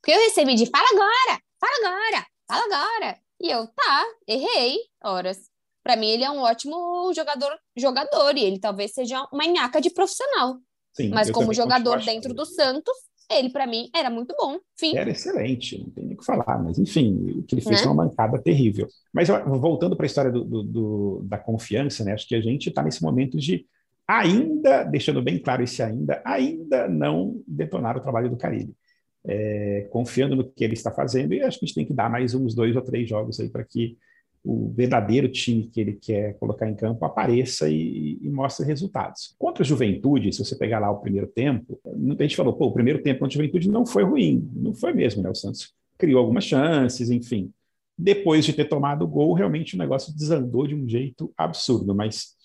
Porque 0.00 0.12
eu 0.12 0.24
recebi 0.24 0.54
de 0.54 0.66
fala 0.66 0.86
agora, 0.92 1.40
fala 1.60 1.88
agora, 1.88 2.26
fala 2.46 2.64
agora. 2.64 3.18
E 3.40 3.50
eu, 3.50 3.66
tá, 3.68 4.04
errei, 4.26 4.78
horas 5.02 5.48
para 5.88 5.96
mim 5.96 6.08
ele 6.08 6.22
é 6.22 6.30
um 6.30 6.40
ótimo 6.40 7.10
jogador, 7.14 7.50
jogador 7.74 8.36
e 8.36 8.44
ele 8.44 8.58
talvez 8.58 8.92
seja 8.92 9.26
uma 9.32 9.46
nhaca 9.46 9.80
de 9.80 9.88
profissional. 9.88 10.58
Sim, 10.94 11.08
Mas 11.08 11.30
como 11.30 11.54
jogador 11.54 12.04
dentro 12.04 12.34
do 12.34 12.44
Santos, 12.44 12.94
ele 13.30 13.48
para 13.48 13.66
mim 13.66 13.88
era 13.96 14.10
muito 14.10 14.34
bom. 14.38 14.58
Fim. 14.78 14.94
Era 14.94 15.10
excelente, 15.10 15.78
não 15.78 15.88
tem 15.88 16.04
nem 16.04 16.14
o 16.14 16.18
que 16.18 16.26
falar, 16.26 16.62
mas 16.62 16.78
enfim, 16.78 17.38
o 17.38 17.42
que 17.42 17.54
ele 17.54 17.62
fez 17.62 17.76
né? 17.76 17.82
foi 17.84 17.92
uma 17.92 18.04
mancada 18.04 18.38
terrível. 18.38 18.86
Mas 19.14 19.28
voltando 19.28 19.96
para 19.96 20.04
a 20.04 20.08
história 20.08 20.30
do, 20.30 20.44
do, 20.44 20.62
do, 20.62 21.20
da 21.24 21.38
confiança, 21.38 22.04
né? 22.04 22.12
Acho 22.12 22.28
que 22.28 22.34
a 22.34 22.40
gente 22.42 22.68
está 22.68 22.82
nesse 22.82 23.02
momento 23.02 23.38
de 23.38 23.64
ainda, 24.08 24.84
deixando 24.84 25.22
bem 25.22 25.38
claro 25.38 25.62
esse 25.62 25.82
ainda, 25.82 26.22
ainda 26.24 26.88
não 26.88 27.42
detonar 27.46 27.96
o 27.96 28.00
trabalho 28.00 28.30
do 28.30 28.36
Caribe. 28.38 28.74
É, 29.26 29.86
confiando 29.90 30.34
no 30.34 30.50
que 30.50 30.64
ele 30.64 30.72
está 30.72 30.90
fazendo, 30.90 31.34
e 31.34 31.42
acho 31.42 31.58
que 31.58 31.66
a 31.66 31.68
gente 31.68 31.74
tem 31.74 31.84
que 31.84 31.92
dar 31.92 32.08
mais 32.08 32.34
uns 32.34 32.54
dois 32.54 32.74
ou 32.74 32.80
três 32.80 33.06
jogos 33.06 33.38
aí 33.38 33.50
para 33.50 33.62
que 33.62 33.98
o 34.42 34.72
verdadeiro 34.74 35.28
time 35.28 35.68
que 35.68 35.80
ele 35.80 35.92
quer 35.92 36.38
colocar 36.38 36.66
em 36.68 36.74
campo 36.74 37.04
apareça 37.04 37.68
e, 37.68 38.18
e, 38.22 38.30
mostre 38.30 38.64
resultados. 38.64 39.34
Contra 39.38 39.62
a 39.62 39.66
Juventude, 39.66 40.32
se 40.32 40.42
você 40.42 40.56
pegar 40.56 40.78
lá 40.78 40.90
o 40.90 41.00
primeiro 41.00 41.26
tempo, 41.26 41.78
a 41.84 42.22
gente 42.22 42.36
falou, 42.36 42.54
pô, 42.54 42.66
o 42.66 42.72
primeiro 42.72 43.02
tempo 43.02 43.20
contra 43.20 43.34
a 43.34 43.42
Juventude 43.42 43.68
não 43.68 43.84
foi 43.84 44.04
ruim, 44.04 44.48
não 44.54 44.72
foi 44.72 44.94
mesmo, 44.94 45.22
né? 45.22 45.28
O 45.28 45.34
Santos 45.34 45.74
criou 45.98 46.20
algumas 46.20 46.44
chances, 46.44 47.10
enfim. 47.10 47.52
Depois 47.98 48.44
de 48.44 48.52
ter 48.52 48.66
tomado 48.66 49.02
o 49.02 49.08
gol, 49.08 49.34
realmente 49.34 49.74
o 49.74 49.78
negócio 49.78 50.16
desandou 50.16 50.66
de 50.66 50.74
um 50.74 50.88
jeito 50.88 51.30
absurdo, 51.36 51.94
mas 51.94 52.37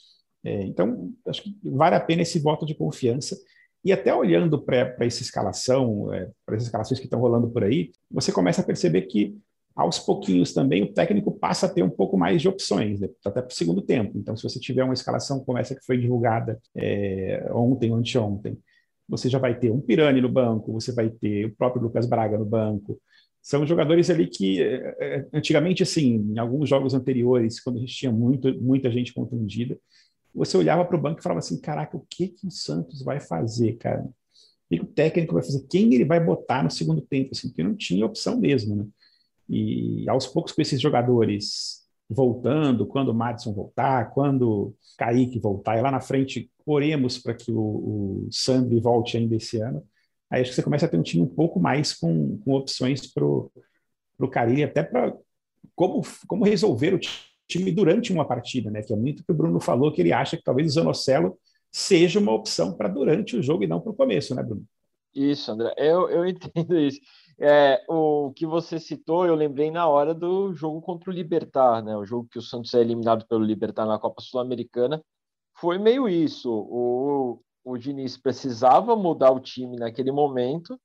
é, 0.44 0.64
então 0.64 1.12
acho 1.28 1.44
que 1.44 1.56
vale 1.64 1.96
a 1.96 2.00
pena 2.00 2.22
esse 2.22 2.40
voto 2.40 2.66
de 2.66 2.76
confiança. 2.76 3.38
E 3.86 3.92
até 3.92 4.14
olhando 4.16 4.62
para 4.62 4.96
essa 5.00 5.22
escalação, 5.22 6.14
é, 6.14 6.30
para 6.46 6.56
essas 6.56 6.68
escalações 6.68 7.00
que 7.00 7.06
estão 7.06 7.20
rolando 7.20 7.50
por 7.50 7.64
aí, 7.64 7.92
você 8.10 8.32
começa 8.32 8.62
a 8.62 8.66
perceber 8.66 9.04
que 9.04 9.38
aos 9.76 10.00
pouquinhos 10.00 10.54
também 10.54 10.84
o 10.84 10.94
técnico 10.94 11.32
passa 11.32 11.66
a 11.66 11.70
ter 11.70 11.84
um 11.84 11.90
pouco 11.90 12.18
mais 12.18 12.42
de 12.42 12.48
opções, 12.48 13.00
né? 13.00 13.10
até 13.26 13.42
para 13.42 13.52
o 13.52 13.56
segundo 13.56 13.82
tempo. 13.82 14.18
Então, 14.18 14.36
se 14.38 14.44
você 14.44 14.60
tiver 14.60 14.84
uma 14.84 14.94
escalação 14.94 15.44
como 15.44 15.58
essa 15.58 15.76
que 15.76 15.84
foi 15.84 15.98
divulgada 15.98 16.60
é, 16.76 17.50
ontem 17.52 17.92
anteontem, 17.92 18.58
você 19.10 19.30
já 19.30 19.40
vai 19.40 19.58
ter 19.58 19.72
um 19.72 19.82
Pirani 19.82 20.22
no 20.22 20.30
banco, 20.30 20.72
você 20.72 20.94
vai 20.94 21.10
ter 21.10 21.46
o 21.46 21.56
próprio 21.56 21.82
Lucas 21.84 22.06
Braga 22.06 22.38
no 22.38 22.46
banco. 22.46 23.02
São 23.42 23.66
jogadores 23.66 24.10
ali 24.10 24.28
que, 24.28 24.62
é, 24.62 24.96
é, 25.00 25.28
antigamente, 25.34 25.84
assim, 25.84 26.16
em 26.32 26.40
alguns 26.40 26.70
jogos 26.70 26.94
anteriores, 26.94 27.60
quando 27.60 27.78
a 27.78 27.80
gente 27.80 27.94
tinha 27.94 28.12
muito, 28.12 28.54
muita 28.62 28.90
gente 28.90 29.14
contundida, 29.14 29.78
você 30.34 30.58
olhava 30.58 30.84
para 30.84 30.98
o 30.98 31.02
banco 31.02 31.20
e 31.20 31.24
falava 31.24 31.40
assim, 31.40 31.60
caraca, 31.60 31.96
o 31.96 32.06
que, 32.10 32.30
que 32.30 32.48
o 32.48 32.52
Santos 32.52 33.04
vai 33.04 33.20
fazer, 33.20 33.74
cara? 33.78 34.04
O 34.04 34.14
que 34.70 34.82
o 34.82 34.86
técnico 34.86 35.34
vai 35.34 35.44
fazer? 35.44 35.66
Quem 35.70 35.94
ele 35.94 36.06
vai 36.06 36.20
botar 36.20 36.64
no 36.64 36.72
segundo 36.72 37.02
tempo? 37.02 37.30
Assim, 37.34 37.50
porque 37.50 37.64
não 37.64 37.76
tinha 37.76 38.06
opção 38.06 38.40
mesmo, 38.40 38.76
né? 38.76 38.86
E 39.48 40.10
aos 40.10 40.26
poucos 40.26 40.52
com 40.52 40.62
esses 40.62 40.82
jogadores 40.82 41.84
voltando, 42.10 42.86
quando 42.86 43.10
o 43.10 43.14
Madison 43.14 43.54
voltar, 43.54 44.12
quando 44.12 44.74
Kaique 44.98 45.40
voltar, 45.40 45.78
e 45.78 45.82
lá 45.82 45.92
na 45.92 46.00
frente 46.00 46.50
oremos 46.66 47.18
para 47.18 47.34
que 47.34 47.52
o, 47.52 48.28
o 48.30 48.80
volte 48.82 49.18
ainda 49.18 49.36
esse 49.36 49.60
ano, 49.60 49.84
aí 50.30 50.42
acho 50.42 50.52
que 50.52 50.56
você 50.56 50.64
começa 50.64 50.86
a 50.86 50.90
ter 50.90 50.98
um 50.98 51.04
time 51.04 51.24
um 51.24 51.28
pouco 51.28 51.60
mais 51.60 51.94
com, 51.94 52.38
com 52.40 52.54
opções 52.54 53.06
para 53.12 53.26
o 53.26 53.52
Carilli, 54.32 54.64
até 54.64 54.84
para 54.84 55.16
como, 55.76 56.02
como 56.28 56.46
resolver 56.46 56.94
o 56.94 57.00
time 57.00 57.33
durante 57.72 58.12
uma 58.12 58.26
partida, 58.26 58.70
né? 58.70 58.82
Que 58.82 58.94
é 58.94 58.96
muito 58.96 59.24
que 59.24 59.32
o 59.32 59.36
Bruno 59.36 59.60
falou, 59.60 59.92
que 59.92 60.02
ele 60.02 60.14
acha 60.14 60.38
que 60.38 60.44
talvez 60.44 60.72
o 60.72 60.74
Zanocelo 60.74 61.38
seja 61.72 62.20
uma 62.20 62.32
opção 62.32 62.74
para 62.74 62.88
durante 62.88 63.36
o 63.36 63.42
jogo 63.42 63.64
e 63.64 63.68
não 63.68 63.82
para 63.82 63.92
o 63.92 63.96
começo, 63.96 64.36
né, 64.36 64.44
Bruno? 64.44 64.64
Isso, 65.14 65.52
André, 65.52 65.74
eu, 65.78 66.10
eu 66.10 66.26
entendo 66.28 66.78
isso. 66.78 67.00
É, 67.40 67.84
o 67.90 68.32
que 68.36 68.46
você 68.46 68.80
citou, 68.80 69.26
eu 69.26 69.36
lembrei 69.36 69.72
na 69.72 69.88
hora 69.88 70.14
do 70.14 70.54
jogo 70.54 70.82
contra 70.82 71.10
o 71.10 71.14
Libertar, 71.14 71.84
né? 71.84 71.98
O 71.98 72.06
jogo 72.06 72.28
que 72.30 72.38
o 72.38 72.42
Santos 72.42 72.74
é 72.74 72.80
eliminado 72.80 73.26
pelo 73.28 73.44
Libertar 73.44 73.86
na 73.86 74.00
Copa 74.00 74.22
Sul-Americana. 74.22 75.04
Foi 75.56 75.78
meio 75.80 76.08
isso. 76.08 76.52
O, 76.52 77.42
o 77.64 77.78
Diniz 77.78 78.18
precisava 78.18 78.96
mudar 78.96 79.32
o 79.32 79.40
time 79.40 79.78
naquele 79.78 80.12
momento, 80.12 80.80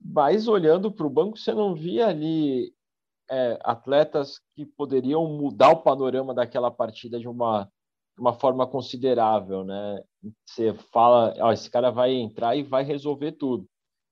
mas 0.00 0.48
olhando 0.48 0.90
para 0.92 1.06
o 1.06 1.10
banco, 1.10 1.38
você 1.38 1.54
não 1.54 1.74
via 1.74 2.08
ali 2.08 2.73
é, 3.30 3.58
atletas 3.62 4.40
que 4.54 4.66
poderiam 4.66 5.26
mudar 5.26 5.70
o 5.70 5.82
panorama 5.82 6.34
daquela 6.34 6.70
partida 6.70 7.18
de 7.18 7.28
uma, 7.28 7.68
uma 8.18 8.32
forma 8.32 8.66
considerável, 8.66 9.64
né? 9.64 10.02
Você 10.44 10.74
fala, 10.92 11.34
ó, 11.38 11.52
esse 11.52 11.70
cara 11.70 11.90
vai 11.90 12.12
entrar 12.12 12.56
e 12.56 12.62
vai 12.62 12.84
resolver 12.84 13.32
tudo. 13.32 13.66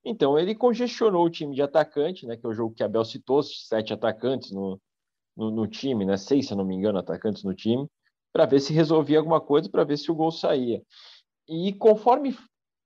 Então 0.04 0.38
ele 0.38 0.54
congestionou 0.54 1.24
o 1.24 1.30
time 1.30 1.54
de 1.54 1.62
atacante, 1.62 2.26
né? 2.26 2.36
Que 2.36 2.46
é 2.46 2.48
o 2.48 2.54
jogo 2.54 2.74
que 2.74 2.82
a 2.82 2.88
Bel 2.88 3.04
citou, 3.04 3.42
sete 3.42 3.92
atacantes 3.92 4.50
no, 4.50 4.80
no, 5.36 5.50
no 5.50 5.66
time, 5.66 6.04
né? 6.04 6.16
Seis, 6.16 6.48
se 6.48 6.54
não 6.54 6.64
me 6.64 6.74
engano, 6.74 6.98
atacantes 6.98 7.44
no 7.44 7.54
time, 7.54 7.86
para 8.32 8.46
ver 8.46 8.60
se 8.60 8.72
resolvia 8.72 9.18
alguma 9.18 9.40
coisa, 9.40 9.70
para 9.70 9.84
ver 9.84 9.96
se 9.96 10.10
o 10.10 10.14
gol 10.14 10.30
saía. 10.30 10.82
E 11.48 11.72
conforme 11.74 12.36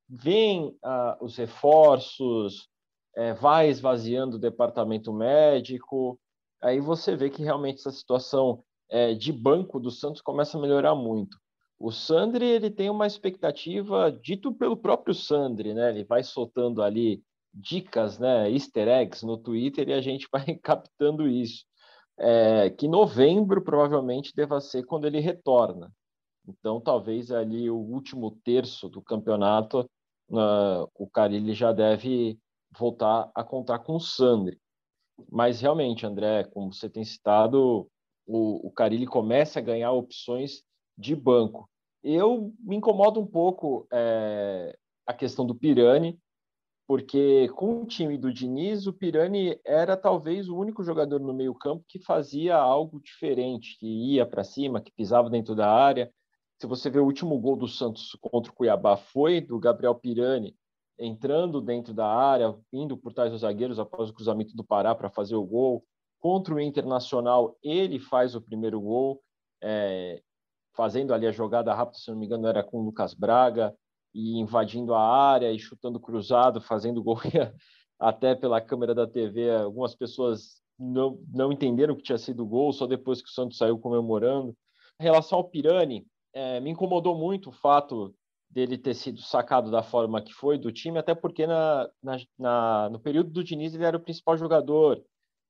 vem 0.09 0.69
uh, 0.69 1.25
os 1.25 1.37
reforços, 1.37 2.69
é, 3.17 3.33
vai 3.33 3.69
esvaziando 3.69 4.37
o 4.37 4.41
departamento 4.41 5.13
médico, 5.13 6.19
aí 6.63 6.81
você 6.81 7.17
vê 7.17 7.31
que 7.31 7.43
realmente 7.43 7.79
essa 7.79 7.91
situação 7.91 8.63
é, 8.91 9.15
de 9.15 9.33
banco 9.33 9.81
do 9.81 9.91
Santos 9.91 10.21
começa 10.21 10.59
a 10.59 10.61
melhorar 10.61 10.95
muito. 10.95 11.39
O 11.79 11.91
Sandri 11.91 12.45
ele 12.45 12.71
tem 12.71 12.89
uma 12.89 13.07
expectativa 13.07 14.11
dito 14.11 14.53
pelo 14.53 14.77
próprio 14.77 15.15
Sandri, 15.15 15.75
né? 15.75 15.91
Ele 15.91 16.05
vai 16.05 16.23
soltando 16.23 16.83
ali 16.83 17.23
dicas, 17.53 18.19
né, 18.19 18.51
Easter 18.51 18.87
eggs 18.89 19.25
no 19.25 19.39
Twitter 19.39 19.89
e 19.89 19.95
a 19.95 20.01
gente 20.01 20.29
vai 20.33 20.55
captando 20.57 21.29
isso. 21.29 21.65
É, 22.19 22.71
que 22.71 22.89
novembro 22.89 23.63
provavelmente 23.63 24.35
deva 24.35 24.61
ser 24.61 24.85
quando 24.85 25.07
ele 25.07 25.21
retorna. 25.21 25.93
Então, 26.49 26.81
talvez 26.81 27.31
ali 27.31 27.69
o 27.69 27.77
último 27.77 28.39
terço 28.45 28.89
do 28.89 29.03
campeonato, 29.03 29.81
uh, 30.31 30.89
o 30.95 31.09
Carilli 31.09 31.53
já 31.53 31.73
deve 31.73 32.39
voltar 32.79 33.31
a 33.35 33.45
contar 33.45 33.81
com 33.81 33.97
o 33.97 34.01
Sandri. 34.01 34.59
Mas 35.31 35.61
realmente, 35.61 36.07
André, 36.07 36.45
como 36.45 36.73
você 36.73 36.89
tem 36.89 37.05
citado, 37.05 37.89
o, 38.27 38.67
o 38.67 38.71
Carilli 38.71 39.07
começa 39.07 39.59
a 39.59 39.63
ganhar 39.63 39.93
opções 39.93 40.63
de 40.97 41.15
banco. 41.15 41.69
Eu 42.03 42.53
me 42.61 42.77
incomodo 42.77 43.21
um 43.21 43.27
pouco 43.27 43.87
é, 43.93 44.77
a 45.07 45.15
questão 45.15 45.47
do 45.47 45.55
Pirani, 45.55 46.19
porque 46.87 47.49
com 47.57 47.83
o 47.83 47.87
time 47.87 48.17
do 48.17 48.33
Diniz, 48.33 48.87
o 48.87 48.93
Pirani 48.93 49.59
era 49.65 49.97
talvez 49.97 50.49
o 50.49 50.57
único 50.57 50.85
jogador 50.85 51.19
no 51.19 51.35
meio-campo 51.35 51.85
que 51.89 51.99
fazia 51.99 52.57
algo 52.57 53.01
diferente, 53.01 53.77
que 53.79 53.87
ia 53.87 54.25
para 54.25 54.45
cima, 54.45 54.81
que 54.81 54.93
pisava 54.93 55.29
dentro 55.29 55.55
da 55.55 55.69
área. 55.69 56.13
Se 56.61 56.67
você 56.67 56.89
vê 56.89 56.99
o 56.99 57.05
último 57.05 57.39
gol 57.39 57.57
do 57.57 57.67
Santos 57.67 58.17
contra 58.21 58.53
o 58.53 58.55
Cuiabá 58.55 58.97
foi 58.97 59.41
do 59.41 59.59
Gabriel 59.59 59.95
Pirani, 59.95 60.57
entrando 60.99 61.61
dentro 61.61 61.93
da 61.93 62.07
área, 62.07 62.57
indo 62.73 62.97
por 62.97 63.13
trás 63.13 63.31
dos 63.31 63.43
zagueiros 63.43 63.79
após 63.79 64.09
o 64.09 64.15
cruzamento 64.15 64.57
do 64.57 64.65
Pará 64.65 64.95
para 64.95 65.11
fazer 65.11 65.37
o 65.37 65.45
gol. 65.45 65.85
Contra 66.19 66.55
o 66.55 66.61
Internacional, 66.61 67.57
ele 67.63 67.99
faz 67.99 68.35
o 68.35 68.41
primeiro 68.41 68.81
gol, 68.81 69.23
é, 69.63 70.23
fazendo 70.75 71.13
ali 71.13 71.27
a 71.27 71.33
jogada 71.33 71.75
rápida, 71.75 71.99
se 71.99 72.11
não 72.11 72.19
me 72.19 72.27
engano, 72.27 72.47
era 72.47 72.63
com 72.63 72.81
o 72.81 72.85
Lucas 72.85 73.15
Braga, 73.15 73.75
e 74.15 74.39
invadindo 74.39 74.95
a 74.95 75.01
área 75.01 75.53
e 75.53 75.59
chutando 75.59 76.01
cruzado, 76.01 76.61
fazendo 76.61 77.03
gol. 77.03 77.19
Até 77.99 78.35
pela 78.35 78.61
câmera 78.61 78.95
da 78.95 79.07
TV, 79.07 79.51
algumas 79.51 79.95
pessoas 79.95 80.63
não, 80.79 81.19
não 81.33 81.53
entenderam 81.53 81.95
que 81.95 82.03
tinha 82.03 82.19
sido 82.19 82.47
gol, 82.47 82.73
só 82.73 82.87
depois 82.87 83.23
que 83.23 83.29
o 83.29 83.33
Santos 83.33 83.59
saiu 83.59 83.79
comemorando. 83.79 84.57
Em 85.01 85.05
relação 85.05 85.39
ao 85.39 85.49
Pirani, 85.49 86.07
é, 86.33 86.61
me 86.61 86.71
incomodou 86.71 87.17
muito 87.17 87.51
o 87.51 87.53
fato 87.53 88.15
dele 88.57 88.79
ter 88.79 88.95
sido 88.95 89.21
sacado 89.21 89.71
da 89.71 89.83
forma 89.83 90.23
que 90.23 90.33
foi 90.33 90.57
do 90.57 90.73
time, 90.73 90.99
até 90.99 91.15
porque 91.15 91.47
na, 91.47 91.91
na, 92.03 92.17
na, 92.39 92.89
no 92.89 92.99
período 92.99 93.31
do 93.31 93.45
Diniz 93.45 93.75
ele 93.75 93.85
era 93.85 93.99
o 93.99 94.01
principal 94.01 94.35
jogador, 94.39 95.05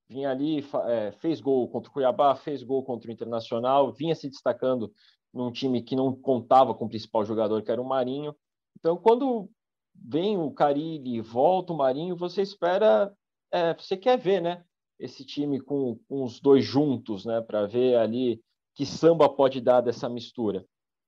vinha 0.08 0.28
ali, 0.28 0.58
é, 0.88 1.12
fez 1.12 1.40
gol 1.40 1.68
contra 1.68 1.88
o 1.88 1.92
Cuiabá, 1.92 2.34
fez 2.34 2.64
gol 2.64 2.82
contra 2.82 3.08
o 3.08 3.12
Internacional, 3.12 3.92
vinha 3.92 4.12
se 4.16 4.28
destacando 4.28 4.92
num 5.32 5.52
time 5.52 5.82
que 5.82 5.94
não 5.94 6.16
contava 6.16 6.74
com 6.74 6.86
o 6.86 6.88
principal 6.88 7.24
jogador, 7.24 7.62
que 7.62 7.70
era 7.70 7.80
o 7.80 7.88
Marinho. 7.88 8.34
Então, 8.76 8.96
quando 8.96 9.48
vem 9.94 10.36
o 10.36 10.50
Carilli, 10.50 11.20
volta 11.20 11.72
o 11.72 11.76
Marinho, 11.76 12.16
você 12.16 12.42
espera, 12.42 13.14
é, 13.52 13.72
você 13.72 13.96
quer 13.96 14.18
ver, 14.18 14.42
né? 14.42 14.64
Esse 14.98 15.24
time 15.24 15.60
com, 15.60 15.96
com 16.08 16.24
os 16.24 16.40
dois 16.40 16.64
juntos, 16.64 17.24
né? 17.24 17.40
Para 17.40 17.66
ver 17.66 17.98
ali 17.98 18.42
que 18.74 18.84
samba 18.84 19.28
pode 19.28 19.60
dar 19.60 19.80
dessa 19.80 20.08
mistura 20.08 20.66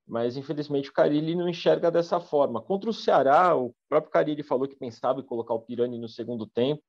mas 0.08 0.36
infelizmente 0.36 0.88
o 0.88 0.92
Carilli 0.92 1.34
não 1.34 1.48
enxerga 1.48 1.90
dessa 1.90 2.18
forma. 2.18 2.62
Contra 2.62 2.88
o 2.88 2.94
Ceará, 2.94 3.54
o 3.54 3.74
próprio 3.88 4.10
Carilli 4.10 4.42
falou 4.42 4.66
que 4.66 4.74
pensava 4.74 5.20
em 5.20 5.24
colocar 5.24 5.52
o 5.52 5.60
Pirani 5.60 5.98
no 5.98 6.08
segundo 6.08 6.46
tempo, 6.46 6.82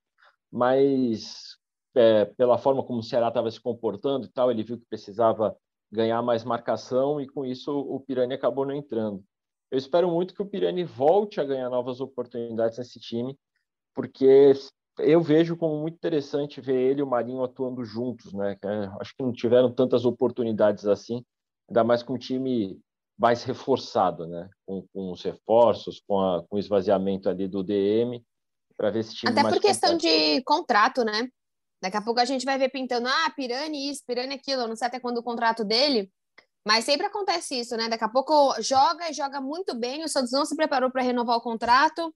mas 0.50 1.58
é, 1.94 2.26
pela 2.26 2.58
forma 2.58 2.82
como 2.82 3.00
o 3.00 3.04
Ceará 3.04 3.28
estava 3.28 3.52
se 3.52 3.60
comportando 3.60 4.26
e 4.26 4.30
tal, 4.30 4.50
ele 4.50 4.64
viu 4.64 4.80
que 4.80 4.86
precisava 4.86 5.56
ganhar 5.92 6.22
mais 6.22 6.44
marcação 6.44 7.20
e 7.20 7.28
com 7.28 7.46
isso 7.46 7.78
o 7.78 8.00
Pirani 8.00 8.34
acabou 8.34 8.66
não 8.66 8.74
entrando. 8.74 9.24
Eu 9.70 9.78
espero 9.78 10.10
muito 10.10 10.34
que 10.34 10.42
o 10.42 10.46
Pirani 10.46 10.84
volte 10.84 11.42
a 11.42 11.44
ganhar 11.44 11.70
novas 11.70 12.00
oportunidades 12.00 12.78
nesse 12.78 13.00
time, 13.00 13.38
porque 13.94 14.54
eu 15.00 15.22
vejo 15.22 15.58
como 15.58 15.80
muito 15.80 15.96
interessante 15.96 16.62
ver 16.62 16.76
ele 16.76 17.02
e 17.02 17.04
o 17.04 17.08
Marinho 17.08 17.44
atuando 17.44 17.84
juntos, 17.84 18.34
né? 18.34 18.58
Acho 19.00 19.16
que 19.16 19.24
não 19.24 19.32
tiveram 19.32 19.72
tantas 19.72 20.06
oportunidades 20.06 20.86
assim, 20.86 21.24
ainda 21.68 21.84
mais 21.84 22.02
com 22.02 22.14
um 22.14 22.18
time 22.18 22.80
mais 23.20 23.44
reforçado, 23.44 24.26
né? 24.26 24.50
Com, 24.66 24.88
com 24.94 25.12
os 25.12 25.22
reforços, 25.22 26.02
com, 26.08 26.20
a, 26.22 26.42
com 26.48 26.56
o 26.56 26.60
esvaziamento 26.60 27.30
ali 27.30 27.50
do 27.50 27.62
DM, 27.62 28.26
para 28.78 28.90
ver 28.90 29.04
se 29.04 29.14
time 29.14 29.34
Até 29.34 29.48
por 29.48 29.60
questão 29.60 29.98
de 29.98 30.42
contrato, 30.44 31.04
né? 31.04 31.28
Daqui 31.82 31.98
a 31.98 32.02
pouco 32.02 32.22
a 32.22 32.26
gente 32.26 32.46
vai 32.46 32.58
ver 32.58 32.70
pintando, 32.70 33.10
ah, 33.10 33.30
Pirani 33.36 33.90
isso, 33.90 34.04
Pirani 34.08 34.36
aquilo, 34.36 34.68
não 34.68 34.76
sei 34.76 34.88
até 34.88 35.00
quando 35.02 35.18
o 35.18 35.24
contrato 35.24 35.66
dele, 35.66 36.10
mas 36.66 36.86
sempre 36.86 37.08
acontece 37.08 37.60
isso, 37.60 37.76
né? 37.76 37.90
Daqui 37.90 38.06
a 38.06 38.10
pouco 38.10 38.56
joga 38.62 39.10
e 39.10 39.14
joga 39.14 39.42
muito 39.42 39.78
bem, 39.78 40.04
o 40.04 40.08
Santos 40.08 40.32
não 40.32 40.46
se 40.46 40.56
preparou 40.56 40.90
para 40.90 41.04
renovar 41.04 41.38
o 41.38 41.42
contrato, 41.42 42.14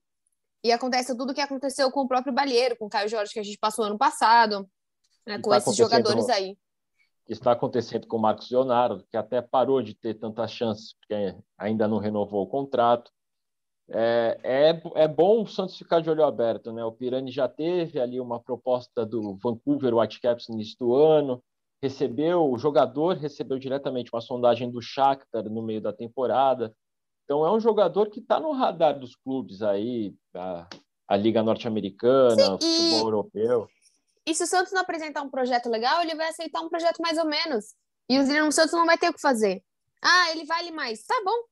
e 0.62 0.72
acontece 0.72 1.14
tudo 1.14 1.32
o 1.32 1.34
que 1.34 1.40
aconteceu 1.42 1.90
com 1.90 2.00
o 2.00 2.08
próprio 2.08 2.32
Balheiro, 2.32 2.76
com 2.78 2.86
o 2.86 2.88
Caio 2.88 3.08
Jorge, 3.10 3.34
que 3.34 3.40
a 3.40 3.42
gente 3.42 3.58
passou 3.58 3.84
ano 3.84 3.98
passado, 3.98 4.66
né? 5.26 5.38
com 5.38 5.50
tá 5.50 5.58
esses 5.58 5.76
jogadores 5.76 6.30
aí 6.30 6.56
que 7.24 7.32
está 7.32 7.52
acontecendo 7.52 8.06
com 8.06 8.16
o 8.16 8.20
Marcos 8.20 8.50
Leonardo, 8.50 9.04
que 9.10 9.16
até 9.16 9.40
parou 9.40 9.82
de 9.82 9.94
ter 9.94 10.14
tantas 10.14 10.50
chances, 10.52 10.94
porque 10.94 11.34
ainda 11.56 11.88
não 11.88 11.98
renovou 11.98 12.42
o 12.42 12.46
contrato. 12.46 13.10
É, 13.88 14.38
é, 14.42 15.02
é 15.02 15.08
bom 15.08 15.42
o 15.42 15.46
Santos 15.46 15.76
ficar 15.76 16.00
de 16.00 16.08
olho 16.08 16.24
aberto, 16.24 16.72
né? 16.72 16.84
O 16.84 16.92
Pirani 16.92 17.30
já 17.30 17.48
teve 17.48 18.00
ali 18.00 18.20
uma 18.20 18.40
proposta 18.40 19.04
do 19.04 19.36
Vancouver 19.36 19.94
Whitecaps 19.94 20.48
no 20.48 20.54
início 20.54 20.76
do 20.78 20.94
ano, 20.94 21.42
recebeu, 21.82 22.50
o 22.50 22.58
jogador 22.58 23.16
recebeu 23.16 23.58
diretamente 23.58 24.10
uma 24.12 24.20
sondagem 24.20 24.70
do 24.70 24.80
Shakhtar 24.80 25.44
no 25.44 25.62
meio 25.62 25.82
da 25.82 25.92
temporada. 25.92 26.74
Então 27.24 27.44
é 27.44 27.52
um 27.52 27.60
jogador 27.60 28.10
que 28.10 28.20
está 28.20 28.40
no 28.40 28.52
radar 28.52 28.98
dos 28.98 29.16
clubes 29.16 29.62
aí, 29.62 30.14
a, 30.34 30.66
a 31.08 31.16
Liga 31.16 31.42
Norte-Americana, 31.42 32.54
o 32.54 32.60
futebol 32.60 33.00
europeu. 33.00 33.68
E 34.26 34.34
se 34.34 34.42
o 34.42 34.46
Santos 34.46 34.72
não 34.72 34.80
apresentar 34.80 35.22
um 35.22 35.30
projeto 35.30 35.68
legal, 35.68 36.00
ele 36.00 36.14
vai 36.14 36.28
aceitar 36.28 36.60
um 36.60 36.68
projeto 36.68 36.98
mais 37.00 37.18
ou 37.18 37.26
menos. 37.26 37.74
E 38.08 38.18
o 38.18 38.52
Santos 38.52 38.72
não 38.72 38.86
vai 38.86 38.96
ter 38.96 39.08
o 39.08 39.14
que 39.14 39.20
fazer. 39.20 39.62
Ah, 40.02 40.30
ele 40.30 40.44
vale 40.44 40.70
mais. 40.70 41.04
Tá 41.04 41.20
bom. 41.24 41.44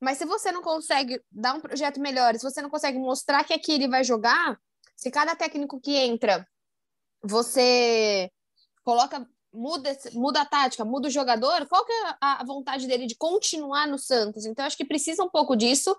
Mas 0.00 0.18
se 0.18 0.24
você 0.24 0.52
não 0.52 0.62
consegue 0.62 1.22
dar 1.30 1.54
um 1.54 1.60
projeto 1.60 2.00
melhor, 2.00 2.34
se 2.34 2.42
você 2.42 2.60
não 2.60 2.70
consegue 2.70 2.98
mostrar 2.98 3.44
que 3.44 3.54
aqui 3.54 3.72
ele 3.72 3.88
vai 3.88 4.04
jogar, 4.04 4.58
se 4.94 5.10
cada 5.10 5.34
técnico 5.34 5.80
que 5.80 5.94
entra, 5.96 6.46
você 7.22 8.30
coloca 8.84 9.26
muda, 9.52 9.96
muda 10.12 10.42
a 10.42 10.46
tática, 10.46 10.84
muda 10.84 11.08
o 11.08 11.10
jogador, 11.10 11.66
qual 11.66 11.84
que 11.84 11.92
é 11.92 12.14
a 12.20 12.44
vontade 12.44 12.86
dele 12.86 13.06
de 13.06 13.16
continuar 13.16 13.86
no 13.86 13.98
Santos? 13.98 14.44
Então, 14.44 14.64
acho 14.64 14.76
que 14.76 14.84
precisa 14.84 15.24
um 15.24 15.30
pouco 15.30 15.56
disso, 15.56 15.96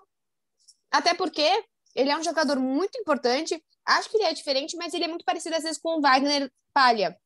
até 0.90 1.12
porque 1.12 1.64
ele 1.98 2.10
é 2.12 2.16
um 2.16 2.22
jogador 2.22 2.60
muito 2.60 2.96
importante, 2.96 3.60
acho 3.84 4.08
que 4.08 4.16
ele 4.16 4.26
é 4.26 4.32
diferente, 4.32 4.76
mas 4.76 4.94
ele 4.94 5.02
é 5.02 5.08
muito 5.08 5.24
parecido 5.24 5.56
às 5.56 5.64
vezes 5.64 5.78
com 5.78 5.98
o 5.98 6.00
Wagner 6.00 6.48
Palha. 6.72 7.18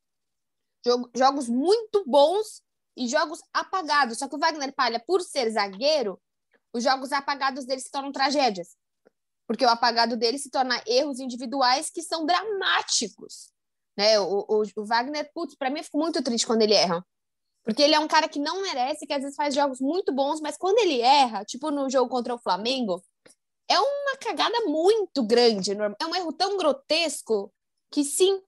Jogos 1.15 1.47
muito 1.47 2.03
bons 2.07 2.63
e 2.97 3.07
jogos 3.07 3.43
apagados. 3.53 4.19
Só 4.19 4.27
que 4.27 4.35
o 4.35 4.39
Wagner 4.39 4.75
Palha, 4.75 4.99
por 4.99 5.21
ser 5.21 5.51
zagueiro, 5.51 6.19
os 6.73 6.83
jogos 6.83 7.13
apagados 7.13 7.67
dele 7.67 7.83
se 7.83 7.91
tornam 7.91 8.11
tragédias. 8.11 8.75
Porque 9.47 9.67
o 9.67 9.69
apagado 9.69 10.17
dele 10.17 10.39
se 10.39 10.51
torna 10.51 10.83
erros 10.87 11.21
individuais 11.21 11.91
que 11.91 12.01
são 12.01 12.25
dramáticos. 12.25 13.53
Né? 13.95 14.19
O, 14.21 14.47
o, 14.49 14.63
o 14.75 14.85
Wagner, 14.87 15.31
putz, 15.35 15.55
para 15.55 15.69
mim 15.69 15.81
eu 15.81 15.85
fico 15.85 15.99
muito 15.99 16.23
triste 16.23 16.47
quando 16.47 16.63
ele 16.63 16.73
erra. 16.73 17.05
Porque 17.63 17.83
ele 17.83 17.95
é 17.95 18.01
um 18.01 18.09
cara 18.09 18.27
que 18.27 18.39
não 18.39 18.63
merece, 18.63 19.07
que 19.07 19.13
às 19.13 19.21
vezes 19.21 19.37
faz 19.37 19.55
jogos 19.55 19.81
muito 19.81 20.15
bons, 20.15 20.41
mas 20.41 20.57
quando 20.57 20.79
ele 20.79 21.03
erra, 21.03 21.45
tipo 21.45 21.71
no 21.71 21.91
jogo 21.91 22.09
contra 22.09 22.35
o 22.35 22.39
Flamengo, 22.39 23.05
é 23.73 23.81
uma 23.81 24.17
cagada 24.19 24.61
muito 24.67 25.23
grande. 25.23 25.73
É 25.73 26.07
um 26.07 26.15
erro 26.15 26.33
tão 26.33 26.57
grotesco 26.57 27.53
que 27.91 28.05
sim, 28.05 28.41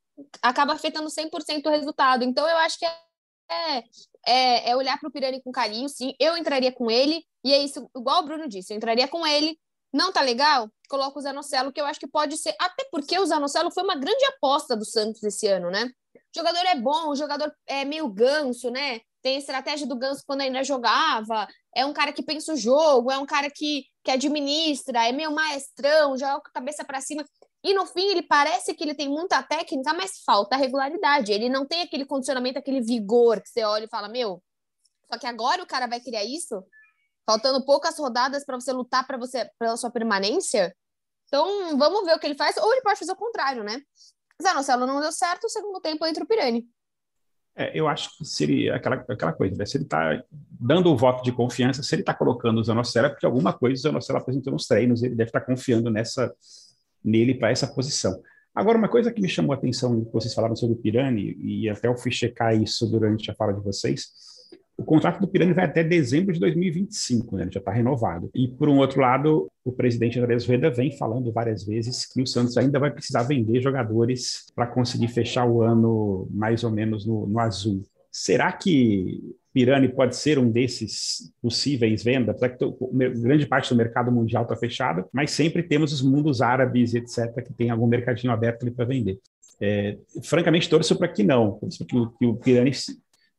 acaba 0.42 0.74
afetando 0.74 1.08
100% 1.08 1.66
o 1.66 1.70
resultado. 1.70 2.24
Então 2.24 2.48
eu 2.48 2.56
acho 2.58 2.78
que 2.78 2.84
é, 2.84 3.84
é, 4.26 4.70
é 4.70 4.76
olhar 4.76 4.98
para 4.98 5.08
o 5.08 5.12
Pirani 5.12 5.42
com 5.42 5.50
carinho, 5.50 5.88
sim. 5.88 6.14
Eu 6.18 6.36
entraria 6.36 6.72
com 6.72 6.90
ele, 6.90 7.24
e 7.44 7.52
é 7.52 7.58
isso, 7.58 7.88
igual 7.96 8.20
o 8.20 8.24
Bruno 8.24 8.48
disse, 8.48 8.72
eu 8.72 8.76
entraria 8.76 9.08
com 9.08 9.26
ele. 9.26 9.58
Não 9.92 10.12
tá 10.12 10.20
legal? 10.22 10.68
Coloca 10.88 11.18
o 11.18 11.22
Zanocelo, 11.22 11.72
que 11.72 11.80
eu 11.80 11.86
acho 11.86 12.00
que 12.00 12.08
pode 12.08 12.36
ser. 12.36 12.54
Até 12.60 12.84
porque 12.90 13.16
o 13.18 13.24
Zanocelo 13.24 13.70
foi 13.70 13.84
uma 13.84 13.94
grande 13.94 14.24
aposta 14.24 14.76
do 14.76 14.84
Santos 14.84 15.22
esse 15.22 15.46
ano, 15.46 15.70
né? 15.70 15.88
O 16.16 16.36
jogador 16.36 16.66
é 16.66 16.74
bom, 16.74 17.10
o 17.10 17.16
jogador 17.16 17.54
é 17.64 17.84
meio 17.84 18.08
ganso, 18.08 18.70
né? 18.70 19.00
Tem 19.24 19.36
a 19.36 19.38
estratégia 19.38 19.86
do 19.86 19.96
ganso 19.96 20.22
quando 20.26 20.42
ainda 20.42 20.62
jogava. 20.62 21.48
É 21.74 21.86
um 21.86 21.94
cara 21.94 22.12
que 22.12 22.22
pensa 22.22 22.52
o 22.52 22.56
jogo, 22.56 23.10
é 23.10 23.16
um 23.16 23.24
cara 23.24 23.50
que, 23.50 23.86
que 24.04 24.10
administra, 24.10 25.08
é 25.08 25.12
meio 25.12 25.32
maestrão, 25.32 26.14
joga 26.18 26.36
a 26.36 26.52
cabeça 26.52 26.84
para 26.84 27.00
cima. 27.00 27.24
E 27.62 27.72
no 27.72 27.86
fim, 27.86 28.06
ele 28.10 28.20
parece 28.20 28.74
que 28.74 28.84
ele 28.84 28.94
tem 28.94 29.08
muita 29.08 29.42
técnica, 29.42 29.94
mas 29.94 30.22
falta 30.26 30.56
regularidade. 30.56 31.32
Ele 31.32 31.48
não 31.48 31.64
tem 31.64 31.80
aquele 31.80 32.04
condicionamento, 32.04 32.58
aquele 32.58 32.82
vigor 32.82 33.40
que 33.40 33.48
você 33.48 33.64
olha 33.64 33.86
e 33.86 33.88
fala: 33.88 34.10
Meu, 34.10 34.42
só 35.10 35.18
que 35.18 35.26
agora 35.26 35.62
o 35.62 35.66
cara 35.66 35.86
vai 35.86 36.00
criar 36.00 36.22
isso 36.22 36.62
faltando 37.24 37.64
poucas 37.64 37.98
rodadas 37.98 38.44
para 38.44 38.60
você 38.60 38.74
lutar 38.74 39.06
para 39.06 39.16
você 39.16 39.50
pela 39.58 39.78
sua 39.78 39.90
permanência. 39.90 40.76
Então, 41.28 41.78
vamos 41.78 42.04
ver 42.04 42.14
o 42.14 42.18
que 42.18 42.26
ele 42.26 42.36
faz, 42.36 42.58
ou 42.58 42.70
ele 42.70 42.82
pode 42.82 42.98
fazer 42.98 43.12
o 43.12 43.16
contrário, 43.16 43.64
né? 43.64 43.80
Zanocelo 44.42 44.86
não 44.86 45.00
deu 45.00 45.10
certo, 45.10 45.44
o 45.44 45.48
segundo 45.48 45.80
tempo 45.80 46.04
entra 46.04 46.22
o 46.22 46.26
Pirani. 46.26 46.68
É, 47.56 47.78
eu 47.78 47.86
acho 47.86 48.16
que 48.18 48.24
seria 48.24 48.74
aquela, 48.74 48.96
aquela 49.08 49.32
coisa, 49.32 49.56
né? 49.56 49.64
Se 49.64 49.76
ele 49.76 49.84
está 49.84 50.20
dando 50.50 50.90
o 50.90 50.96
voto 50.96 51.22
de 51.22 51.30
confiança, 51.30 51.82
se 51.82 51.94
ele 51.94 52.02
está 52.02 52.12
colocando 52.12 52.58
o 52.58 52.64
Zanocelo, 52.64 53.06
é 53.06 53.10
porque 53.10 53.26
alguma 53.26 53.52
coisa 53.52 53.74
o 53.74 53.82
Zanocelo 53.82 54.18
apresentou 54.18 54.52
nos 54.52 54.66
treinos, 54.66 55.02
ele 55.02 55.14
deve 55.14 55.28
estar 55.28 55.40
tá 55.40 55.46
confiando 55.46 55.88
nessa, 55.90 56.34
nele 57.04 57.34
para 57.34 57.50
essa 57.50 57.66
posição. 57.66 58.20
Agora, 58.54 58.78
uma 58.78 58.88
coisa 58.88 59.12
que 59.12 59.20
me 59.20 59.28
chamou 59.28 59.52
a 59.52 59.56
atenção, 59.56 60.04
vocês 60.12 60.34
falaram 60.34 60.56
sobre 60.56 60.76
o 60.76 60.78
Pirani, 60.78 61.36
e 61.40 61.68
até 61.68 61.88
eu 61.88 61.96
fui 61.96 62.10
checar 62.10 62.60
isso 62.60 62.86
durante 62.90 63.30
a 63.30 63.34
fala 63.34 63.52
de 63.52 63.60
vocês, 63.60 64.08
o 64.84 64.86
contrato 64.86 65.18
do 65.18 65.26
Pirani 65.26 65.54
vai 65.54 65.64
até 65.64 65.82
dezembro 65.82 66.34
de 66.34 66.38
2025, 66.38 67.36
né? 67.36 67.44
ele 67.44 67.50
já 67.50 67.58
está 67.58 67.72
renovado. 67.72 68.30
E, 68.34 68.46
por 68.46 68.68
um 68.68 68.76
outro 68.76 69.00
lado, 69.00 69.50
o 69.64 69.72
presidente 69.72 70.20
Andrés 70.20 70.46
Rueda 70.46 70.70
vem 70.70 70.94
falando 70.94 71.32
várias 71.32 71.64
vezes 71.64 72.04
que 72.04 72.20
o 72.20 72.26
Santos 72.26 72.58
ainda 72.58 72.78
vai 72.78 72.90
precisar 72.90 73.22
vender 73.22 73.62
jogadores 73.62 74.44
para 74.54 74.66
conseguir 74.66 75.08
fechar 75.08 75.46
o 75.46 75.62
ano 75.62 76.28
mais 76.30 76.62
ou 76.64 76.70
menos 76.70 77.06
no, 77.06 77.26
no 77.26 77.38
azul. 77.38 77.82
Será 78.12 78.52
que 78.52 79.22
Pirani 79.54 79.88
pode 79.88 80.16
ser 80.16 80.38
um 80.38 80.50
desses 80.50 81.32
possíveis 81.40 82.04
vendas? 82.04 82.36
Apesar 82.36 82.50
que 82.50 82.64
grande 83.22 83.46
parte 83.46 83.70
do 83.70 83.76
mercado 83.76 84.12
mundial 84.12 84.42
está 84.42 84.54
fechado, 84.54 85.06
mas 85.10 85.30
sempre 85.30 85.62
temos 85.62 85.94
os 85.94 86.02
mundos 86.02 86.42
árabes, 86.42 86.92
etc., 86.94 87.42
que 87.42 87.54
tem 87.54 87.70
algum 87.70 87.86
mercadinho 87.86 88.34
aberto 88.34 88.64
ali 88.64 88.70
para 88.70 88.84
vender. 88.84 89.18
É, 89.58 89.96
francamente, 90.22 90.68
torço 90.68 90.94
para 90.96 91.08
que 91.08 91.22
não, 91.22 91.58
que 91.58 91.84
que 92.18 92.26
o 92.26 92.36
Pirani 92.36 92.72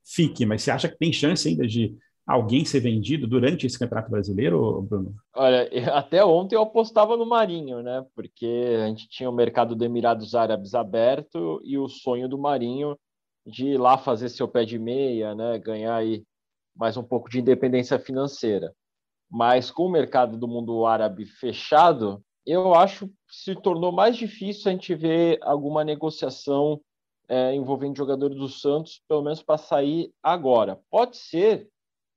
fique, 0.05 0.45
mas 0.45 0.61
você 0.61 0.71
acha 0.71 0.87
que 0.87 0.97
tem 0.97 1.11
chance 1.11 1.47
ainda 1.47 1.65
de 1.67 1.97
alguém 2.25 2.65
ser 2.65 2.79
vendido 2.79 3.27
durante 3.27 3.65
esse 3.65 3.77
Campeonato 3.77 4.09
Brasileiro, 4.09 4.81
Bruno? 4.83 5.15
Olha, 5.35 5.69
até 5.93 6.23
ontem 6.23 6.55
eu 6.55 6.61
apostava 6.61 7.15
no 7.17 7.25
Marinho, 7.25 7.81
né? 7.81 8.05
Porque 8.15 8.77
a 8.83 8.87
gente 8.87 9.07
tinha 9.09 9.29
o 9.29 9.33
mercado 9.33 9.75
dos 9.75 9.85
Emirados 9.85 10.33
Árabes 10.33 10.73
aberto 10.73 11.61
e 11.63 11.77
o 11.77 11.87
sonho 11.87 12.27
do 12.27 12.37
Marinho 12.37 12.97
de 13.45 13.67
ir 13.67 13.77
lá 13.77 13.97
fazer 13.97 14.29
seu 14.29 14.47
pé 14.47 14.65
de 14.65 14.79
meia, 14.79 15.35
né? 15.35 15.59
Ganhar 15.59 15.95
aí 15.95 16.23
mais 16.75 16.97
um 16.97 17.03
pouco 17.03 17.29
de 17.29 17.39
independência 17.39 17.99
financeira. 17.99 18.73
Mas 19.29 19.69
com 19.71 19.83
o 19.83 19.91
mercado 19.91 20.37
do 20.37 20.47
mundo 20.47 20.85
árabe 20.85 21.25
fechado, 21.25 22.23
eu 22.45 22.73
acho 22.75 23.07
que 23.07 23.13
se 23.29 23.55
tornou 23.55 23.91
mais 23.91 24.17
difícil 24.17 24.69
a 24.69 24.71
gente 24.71 24.93
ver 24.93 25.39
alguma 25.41 25.83
negociação 25.83 26.79
é, 27.27 27.53
envolvendo 27.53 27.97
jogadores 27.97 28.37
do 28.37 28.47
Santos, 28.47 29.01
pelo 29.07 29.21
menos 29.21 29.41
para 29.41 29.57
sair 29.57 30.13
agora. 30.21 30.79
Pode 30.89 31.17
ser 31.17 31.69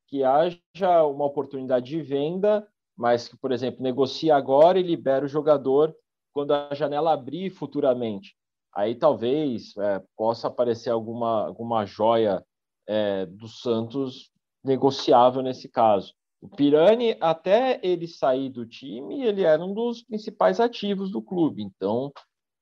que 0.06 0.24
haja 0.24 1.04
uma 1.04 1.24
oportunidade 1.24 1.86
de 1.86 2.00
venda, 2.00 2.66
mas 2.96 3.28
que, 3.28 3.36
por 3.36 3.52
exemplo, 3.52 3.82
negocie 3.82 4.30
agora 4.30 4.78
e 4.78 4.82
libera 4.82 5.24
o 5.24 5.28
jogador 5.28 5.94
quando 6.32 6.52
a 6.52 6.74
janela 6.74 7.12
abrir 7.12 7.50
futuramente. 7.50 8.36
Aí 8.74 8.94
talvez 8.94 9.76
é, 9.76 10.02
possa 10.16 10.48
aparecer 10.48 10.90
alguma, 10.90 11.46
alguma 11.46 11.84
joia 11.84 12.44
é, 12.86 13.26
do 13.26 13.48
Santos 13.48 14.30
negociável 14.64 15.42
nesse 15.42 15.68
caso. 15.68 16.14
O 16.40 16.48
Pirani, 16.48 17.16
até 17.20 17.80
ele 17.82 18.06
sair 18.06 18.48
do 18.48 18.64
time, 18.64 19.22
ele 19.24 19.42
era 19.42 19.62
um 19.64 19.74
dos 19.74 20.02
principais 20.02 20.60
ativos 20.60 21.10
do 21.10 21.20
clube, 21.20 21.62
então 21.62 22.12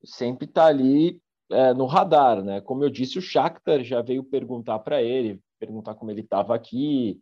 sempre 0.03 0.47
está 0.47 0.67
ali 0.67 1.21
é, 1.51 1.75
no 1.75 1.87
radar, 1.87 2.43
né? 2.43 2.61
Como 2.61 2.83
eu 2.85 2.91
disse, 2.91 3.19
o 3.19 3.23
Shakhtar 3.23 3.83
já 3.83 4.03
veio 4.03 4.25
perguntar 4.25 4.79
para 4.81 5.03
ele, 5.03 5.41
perguntar 5.59 5.95
como 5.95 6.11
ele 6.11 6.23
estava 6.23 6.55
aqui, 6.55 7.21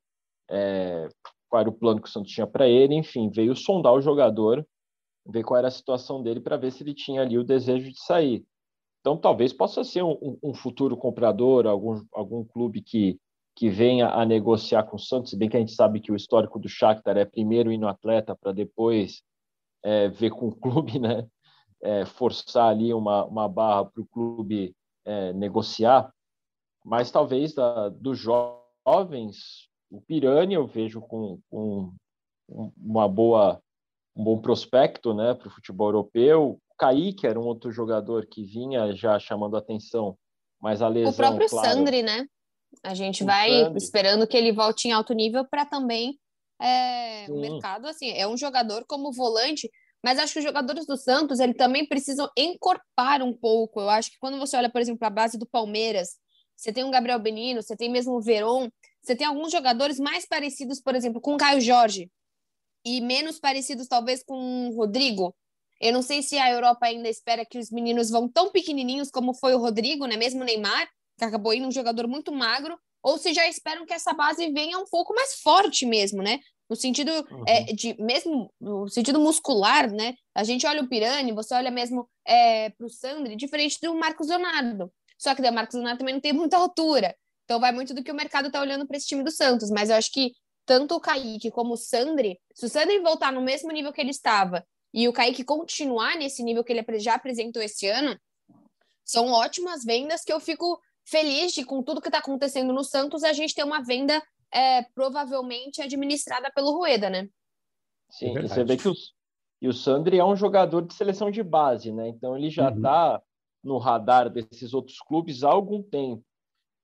é, 0.51 1.09
qual 1.49 1.61
era 1.61 1.69
o 1.69 1.73
plano 1.73 2.01
que 2.01 2.09
o 2.09 2.11
Santos 2.11 2.33
tinha 2.33 2.47
para 2.47 2.69
ele, 2.69 2.95
enfim, 2.95 3.31
veio 3.31 3.55
sondar 3.55 3.93
o 3.93 4.01
jogador, 4.01 4.67
ver 5.27 5.45
qual 5.45 5.59
era 5.59 5.69
a 5.69 5.71
situação 5.71 6.23
dele 6.23 6.41
para 6.41 6.57
ver 6.57 6.73
se 6.73 6.83
ele 6.83 6.95
tinha 6.95 7.23
ali 7.23 7.39
o 7.39 7.45
desejo 7.45 7.91
de 7.91 7.99
sair. 8.05 8.45
Então, 9.01 9.17
talvez 9.17 9.53
possa 9.53 9.85
ser 9.85 10.03
um, 10.03 10.39
um 10.43 10.55
futuro 10.55 10.97
comprador, 10.97 11.67
algum, 11.67 12.03
algum 12.13 12.45
clube 12.45 12.81
que, 12.81 13.19
que 13.55 13.69
venha 13.69 14.09
a 14.09 14.25
negociar 14.25 14.85
com 14.85 14.97
o 14.97 14.99
Santos, 14.99 15.31
se 15.31 15.37
bem 15.37 15.49
que 15.49 15.57
a 15.57 15.61
gente 15.61 15.75
sabe 15.75 16.01
que 16.01 16.11
o 16.11 16.17
histórico 16.17 16.59
do 16.59 16.69
Shakhtar 16.69 17.17
é 17.17 17.25
primeiro 17.25 17.71
ir 17.71 17.79
no 17.79 17.87
atleta 17.87 18.35
para 18.35 18.53
depois 18.53 19.23
é, 19.83 20.09
ver 20.09 20.31
com 20.31 20.49
o 20.49 20.57
clube, 20.57 20.99
né? 20.99 21.27
É, 21.85 22.07
forçar 22.07 22.71
ali 22.71 22.93
uma, 22.95 23.25
uma 23.27 23.49
barra 23.49 23.85
para 23.85 24.03
o 24.03 24.07
clube 24.07 24.75
é, 25.05 25.33
negociar, 25.35 26.11
mas 26.85 27.11
talvez 27.11 27.55
da, 27.55 27.91
dos 27.91 28.19
jovens, 28.19 29.69
o 29.91 30.01
Pirani 30.01 30.55
eu 30.55 30.67
vejo 30.67 31.01
com, 31.03 31.39
com 31.51 31.93
uma 32.77 33.07
boa, 33.07 33.61
um 34.17 34.25
bom 34.25 34.41
prospecto 34.41 35.13
né, 35.13 35.35
para 35.35 35.49
o 35.49 35.51
futebol 35.51 35.89
europeu. 35.89 36.53
O 36.53 36.77
Kaique 36.79 37.27
era 37.27 37.39
um 37.39 37.47
outro 37.47 37.71
jogador 37.71 38.27
que 38.27 38.43
vinha 38.43 38.95
já 38.95 39.19
chamando 39.19 39.57
atenção, 39.57 40.17
mas 40.61 40.81
a 40.81 40.89
lesão. 40.89 41.13
O 41.13 41.17
próprio 41.17 41.49
claro, 41.49 41.69
Sandri, 41.69 42.03
né? 42.03 42.27
A 42.83 42.95
gente 42.95 43.23
vai 43.23 43.51
Sandri. 43.51 43.79
esperando 43.79 44.27
que 44.27 44.37
ele 44.37 44.53
volte 44.53 44.89
em 44.89 44.93
alto 44.93 45.15
nível 45.15 45.47
para 45.47 45.65
também 45.65 46.19
é, 46.61 47.27
o 47.31 47.41
mercado, 47.41 47.87
assim, 47.87 48.11
é 48.11 48.27
um 48.27 48.37
jogador 48.37 48.85
como 48.87 49.13
volante 49.13 49.71
mas 50.05 50.19
acho 50.19 50.35
que 50.35 50.39
os 50.39 50.45
jogadores 50.45 50.85
do 50.85 50.99
Santos, 50.99 51.41
ele 51.41 51.55
também 51.55 51.87
precisam 51.87 52.29
encorpar 52.37 53.23
um 53.23 53.33
pouco. 53.33 53.81
Eu 53.81 53.89
acho 53.89 54.11
que 54.11 54.19
quando 54.19 54.39
você 54.39 54.55
olha, 54.55 54.69
por 54.71 54.83
exemplo, 54.83 55.03
a 55.07 55.09
base 55.09 55.39
do 55.39 55.47
Palmeiras, 55.47 56.19
você 56.55 56.71
tem 56.71 56.85
um 56.85 56.91
Gabriel 56.91 57.19
Benino, 57.19 57.63
você 57.63 57.75
tem 57.75 57.91
mesmo 57.91 58.13
o 58.13 58.21
Veron, 58.21 58.69
você 59.01 59.17
tem 59.17 59.27
alguns 59.27 59.51
jogadores 59.51 59.99
mais 59.99 60.27
parecidos, 60.29 60.79
por 60.79 60.95
exemplo, 60.95 61.23
com 61.23 61.33
o 61.33 61.37
Caio 61.39 61.59
Jorge 61.59 62.11
e 62.85 63.01
menos 63.01 63.41
parecidos 63.41 63.89
talvez 63.89 64.23
com 64.23 64.69
o 64.69 64.77
Rodrigo. 64.77 65.35
Eu 65.81 65.95
não 65.95 66.03
sei 66.03 66.23
se 66.23 66.37
a 66.37 66.51
Europa 66.51 66.85
ainda 66.85 67.09
espera 67.09 67.47
que 67.47 67.59
os 67.59 67.71
meninos 67.71 68.11
vão 68.11 68.29
tão 68.29 68.53
pequenininhos 68.53 69.11
como 69.11 69.33
foi 69.33 69.55
o 69.55 69.59
Rodrigo, 69.59 70.05
né? 70.05 70.19
Mesmo 70.19 70.43
o 70.43 70.45
Neymar, 70.45 70.87
que 71.17 71.25
acabou 71.25 71.55
indo 71.55 71.67
um 71.67 71.73
jogador 71.73 72.07
muito 72.07 72.31
magro, 72.31 72.79
ou 73.03 73.17
se 73.17 73.33
já 73.33 73.49
esperam 73.49 73.87
que 73.87 73.95
essa 73.95 74.13
base 74.13 74.53
venha 74.53 74.79
um 74.79 74.85
pouco 74.85 75.15
mais 75.15 75.41
forte 75.41 75.87
mesmo, 75.87 76.23
né? 76.23 76.41
No 76.75 76.77
sentido 76.77 77.13
uhum. 77.31 77.45
é, 77.47 77.63
de 77.73 77.95
mesmo 78.03 78.53
no 78.61 78.89
sentido 78.89 79.21
muscular, 79.21 79.89
né? 79.93 80.17
A 80.35 80.43
gente 80.43 80.67
olha 80.67 80.83
o 80.83 80.89
Pirani, 80.89 81.31
você 81.31 81.55
olha 81.55 81.71
mesmo 81.71 82.11
é, 82.27 82.71
para 82.71 82.85
o 82.85 82.91
Sandri, 82.91 83.37
diferente 83.37 83.79
do 83.81 83.95
Marcos 83.95 84.27
Leonardo. 84.27 84.93
Só 85.17 85.33
que 85.37 85.41
o 85.41 85.53
Marcos 85.53 85.77
Leonardo 85.77 85.99
também 85.99 86.15
não 86.15 86.21
tem 86.21 86.33
muita 86.33 86.57
altura. 86.57 87.15
Então 87.45 87.61
vai 87.61 87.71
muito 87.71 87.95
do 87.95 88.03
que 88.03 88.11
o 88.11 88.15
mercado 88.15 88.49
está 88.49 88.61
olhando 88.61 88.89
para 88.89 88.97
esse 88.97 89.07
time 89.07 89.23
do 89.23 89.31
Santos. 89.31 89.71
Mas 89.71 89.89
eu 89.89 89.95
acho 89.95 90.11
que 90.11 90.33
tanto 90.67 90.97
o 90.97 91.01
Kaique 91.01 91.49
como 91.53 91.75
o 91.75 91.77
Sandri, 91.77 92.41
se 92.53 92.67
o 92.67 92.69
Sandri 92.69 92.99
voltar 92.99 93.33
no 93.33 93.41
mesmo 93.41 93.71
nível 93.71 93.93
que 93.93 94.01
ele 94.01 94.11
estava 94.11 94.67
e 94.93 95.07
o 95.07 95.13
Kaique 95.13 95.45
continuar 95.45 96.17
nesse 96.17 96.43
nível 96.43 96.65
que 96.65 96.73
ele 96.73 96.99
já 96.99 97.15
apresentou 97.15 97.63
esse 97.63 97.87
ano, 97.87 98.19
são 99.05 99.31
ótimas 99.31 99.85
vendas 99.85 100.23
que 100.25 100.33
eu 100.33 100.41
fico 100.41 100.81
feliz 101.05 101.53
de, 101.53 101.65
com 101.65 101.85
tudo 101.85 102.01
que 102.01 102.09
está 102.09 102.19
acontecendo 102.19 102.73
no 102.73 102.83
Santos, 102.83 103.23
a 103.23 103.33
gente 103.33 103.55
ter 103.55 103.63
uma 103.63 103.81
venda 103.81 104.21
é, 104.55 104.83
provavelmente 104.95 105.83
administrada 105.83 106.51
pelo 106.55 106.71
Rueda, 106.71 107.11
né? 107.11 107.29
Sim, 108.09 108.39
é 108.39 108.43
você 108.43 108.63
vê 108.63 108.77
que 108.77 108.89
os, 108.89 109.13
e 109.61 109.67
o 109.67 109.73
Sandri 109.73 110.19
é 110.19 110.25
um 110.25 110.37
jogador 110.37 110.83
de 110.83 110.95
seleção 110.95 111.31
de 111.31 111.43
base, 111.43 111.93
né? 111.93 112.09
Então 112.09 112.37
ele 112.37 112.51
já 112.51 112.71
está 112.71 113.15
uhum. 113.15 113.21
no 113.65 113.79
radar 113.79 114.31
desses 114.31 114.73
outros 114.73 114.99
clubes 115.01 115.43
há 115.43 115.51
algum 115.51 115.83
tempo. 115.83 116.25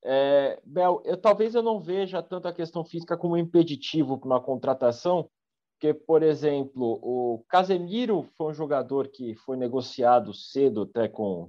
É, 0.02 0.58
Bel, 0.64 1.02
eu 1.04 1.16
talvez 1.16 1.54
eu 1.54 1.62
não 1.62 1.78
veja 1.78 2.22
tanto 2.22 2.48
a 2.48 2.54
questão 2.54 2.84
física 2.84 3.16
como 3.16 3.36
impeditivo 3.36 4.18
para 4.18 4.26
uma 4.26 4.40
contratação, 4.40 5.30
porque, 5.74 5.94
por 5.94 6.22
exemplo, 6.22 6.98
o 7.02 7.44
Casemiro 7.48 8.28
foi 8.36 8.50
um 8.50 8.54
jogador 8.54 9.08
que 9.08 9.34
foi 9.36 9.56
negociado 9.56 10.34
cedo 10.34 10.82
até 10.82 11.06
com, 11.06 11.48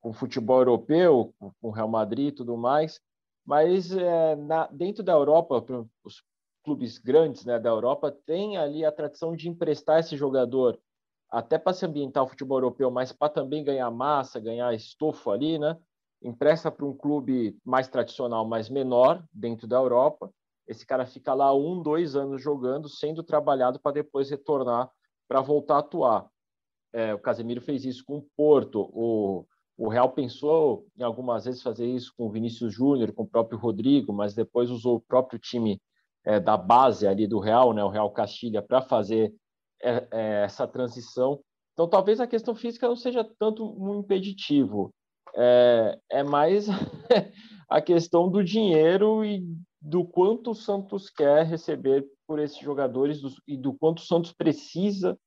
com 0.00 0.10
o 0.10 0.14
futebol 0.14 0.58
europeu, 0.58 1.34
com 1.38 1.68
o 1.68 1.70
Real 1.70 1.88
Madrid 1.88 2.28
e 2.28 2.32
tudo 2.32 2.56
mais, 2.56 3.00
mas 3.50 3.90
é, 3.90 4.36
na, 4.36 4.68
dentro 4.68 5.02
da 5.02 5.10
Europa, 5.10 5.64
os 6.04 6.22
clubes 6.62 6.98
grandes 6.98 7.44
né, 7.44 7.58
da 7.58 7.68
Europa 7.68 8.16
têm 8.24 8.56
ali 8.56 8.84
a 8.84 8.92
tradição 8.92 9.34
de 9.34 9.48
emprestar 9.48 9.98
esse 9.98 10.16
jogador 10.16 10.78
até 11.28 11.58
para 11.58 11.72
se 11.72 11.84
ambientar 11.84 12.22
o 12.22 12.28
futebol 12.28 12.58
europeu, 12.58 12.92
mas 12.92 13.10
para 13.10 13.28
também 13.28 13.64
ganhar 13.64 13.90
massa, 13.90 14.38
ganhar 14.38 14.72
estofo 14.72 15.32
ali, 15.32 15.58
né? 15.58 15.76
empresta 16.22 16.70
para 16.70 16.86
um 16.86 16.96
clube 16.96 17.58
mais 17.64 17.88
tradicional, 17.88 18.46
mais 18.46 18.68
menor, 18.68 19.20
dentro 19.32 19.66
da 19.66 19.78
Europa. 19.78 20.30
Esse 20.68 20.86
cara 20.86 21.04
fica 21.04 21.34
lá 21.34 21.52
um, 21.52 21.82
dois 21.82 22.14
anos 22.14 22.40
jogando, 22.40 22.88
sendo 22.88 23.20
trabalhado 23.20 23.80
para 23.80 23.94
depois 23.94 24.30
retornar 24.30 24.88
para 25.26 25.40
voltar 25.40 25.74
a 25.74 25.78
atuar. 25.80 26.30
É, 26.92 27.12
o 27.14 27.18
Casemiro 27.18 27.60
fez 27.60 27.84
isso 27.84 28.04
com 28.04 28.18
o 28.18 28.26
Porto. 28.36 28.88
O, 28.92 29.44
o 29.80 29.88
Real 29.88 30.10
pensou 30.10 30.86
em 30.98 31.02
algumas 31.02 31.46
vezes 31.46 31.62
fazer 31.62 31.86
isso 31.86 32.12
com 32.14 32.26
o 32.26 32.30
Vinícius 32.30 32.74
Júnior, 32.74 33.14
com 33.14 33.22
o 33.22 33.26
próprio 33.26 33.58
Rodrigo, 33.58 34.12
mas 34.12 34.34
depois 34.34 34.68
usou 34.70 34.96
o 34.96 35.00
próprio 35.00 35.38
time 35.38 35.80
é, 36.22 36.38
da 36.38 36.54
base 36.54 37.06
ali 37.06 37.26
do 37.26 37.38
Real, 37.38 37.72
né, 37.72 37.82
o 37.82 37.88
Real 37.88 38.10
Castilha, 38.12 38.60
para 38.60 38.82
fazer 38.82 39.32
é, 39.82 40.06
é, 40.12 40.44
essa 40.44 40.68
transição. 40.68 41.40
Então, 41.72 41.88
talvez 41.88 42.20
a 42.20 42.26
questão 42.26 42.54
física 42.54 42.86
não 42.86 42.94
seja 42.94 43.26
tanto 43.38 43.64
um 43.82 44.00
impeditivo 44.00 44.92
é, 45.34 46.22
mais 46.24 46.66
a 47.66 47.80
questão 47.80 48.30
do 48.30 48.44
dinheiro 48.44 49.24
e 49.24 49.42
do 49.80 50.04
quanto 50.04 50.50
o 50.50 50.54
Santos 50.54 51.08
quer 51.08 51.46
receber 51.46 52.06
por 52.26 52.38
esses 52.38 52.58
jogadores 52.58 53.22
do, 53.22 53.30
e 53.48 53.56
do 53.56 53.72
quanto 53.72 54.00
o 54.00 54.04
Santos 54.04 54.30
precisa 54.30 55.18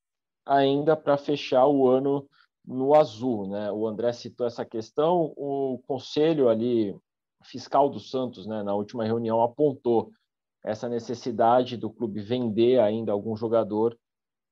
ainda 0.45 0.95
para 0.95 1.17
fechar 1.17 1.65
o 1.65 1.87
ano 1.87 2.29
no 2.65 2.95
azul, 2.95 3.47
né? 3.47 3.71
O 3.71 3.87
André 3.87 4.13
citou 4.13 4.47
essa 4.47 4.65
questão, 4.65 5.33
o 5.35 5.79
conselho 5.85 6.49
ali 6.49 6.95
fiscal 7.43 7.89
do 7.89 7.99
Santos, 7.99 8.45
né, 8.47 8.63
na 8.63 8.73
última 8.73 9.03
reunião 9.03 9.41
apontou 9.41 10.11
essa 10.63 10.87
necessidade 10.87 11.75
do 11.75 11.89
clube 11.89 12.21
vender 12.21 12.79
ainda 12.79 13.11
algum 13.11 13.35
jogador, 13.35 13.97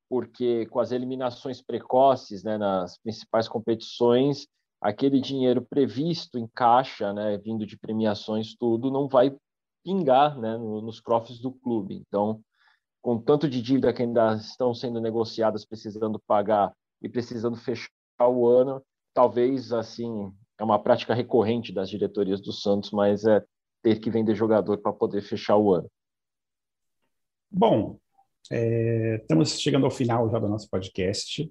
porque 0.08 0.66
com 0.66 0.78
as 0.78 0.92
eliminações 0.92 1.62
precoces, 1.62 2.44
né, 2.44 2.58
nas 2.58 2.98
principais 2.98 3.48
competições, 3.48 4.46
aquele 4.78 5.20
dinheiro 5.20 5.62
previsto 5.62 6.38
em 6.38 6.46
caixa, 6.48 7.12
né, 7.14 7.38
vindo 7.38 7.64
de 7.64 7.78
premiações, 7.78 8.54
tudo, 8.54 8.90
não 8.90 9.08
vai 9.08 9.34
pingar 9.82 10.38
né, 10.38 10.56
nos 10.58 11.00
cofres 11.00 11.40
do 11.40 11.50
clube. 11.50 11.94
Então, 12.06 12.42
com 13.00 13.18
tanto 13.18 13.48
de 13.48 13.62
dívida 13.62 13.92
que 13.92 14.02
ainda 14.02 14.34
estão 14.34 14.74
sendo 14.74 15.00
negociadas, 15.00 15.64
precisando 15.64 16.20
pagar 16.26 16.72
e 17.00 17.08
precisando 17.08 17.56
fechar 17.56 17.88
o 18.28 18.46
ano, 18.46 18.82
talvez 19.14 19.72
assim 19.72 20.32
é 20.58 20.64
uma 20.64 20.82
prática 20.82 21.14
recorrente 21.14 21.72
das 21.72 21.90
diretorias 21.90 22.40
do 22.40 22.52
Santos, 22.52 22.90
mas 22.90 23.24
é 23.24 23.42
ter 23.82 23.98
que 24.00 24.10
vender 24.10 24.34
jogador 24.34 24.78
para 24.78 24.92
poder 24.92 25.22
fechar 25.22 25.56
o 25.56 25.74
ano. 25.74 25.90
Bom, 27.50 27.98
é, 28.50 29.16
estamos 29.20 29.60
chegando 29.60 29.84
ao 29.84 29.90
final 29.90 30.30
já 30.30 30.38
do 30.38 30.48
nosso 30.48 30.68
podcast. 30.70 31.50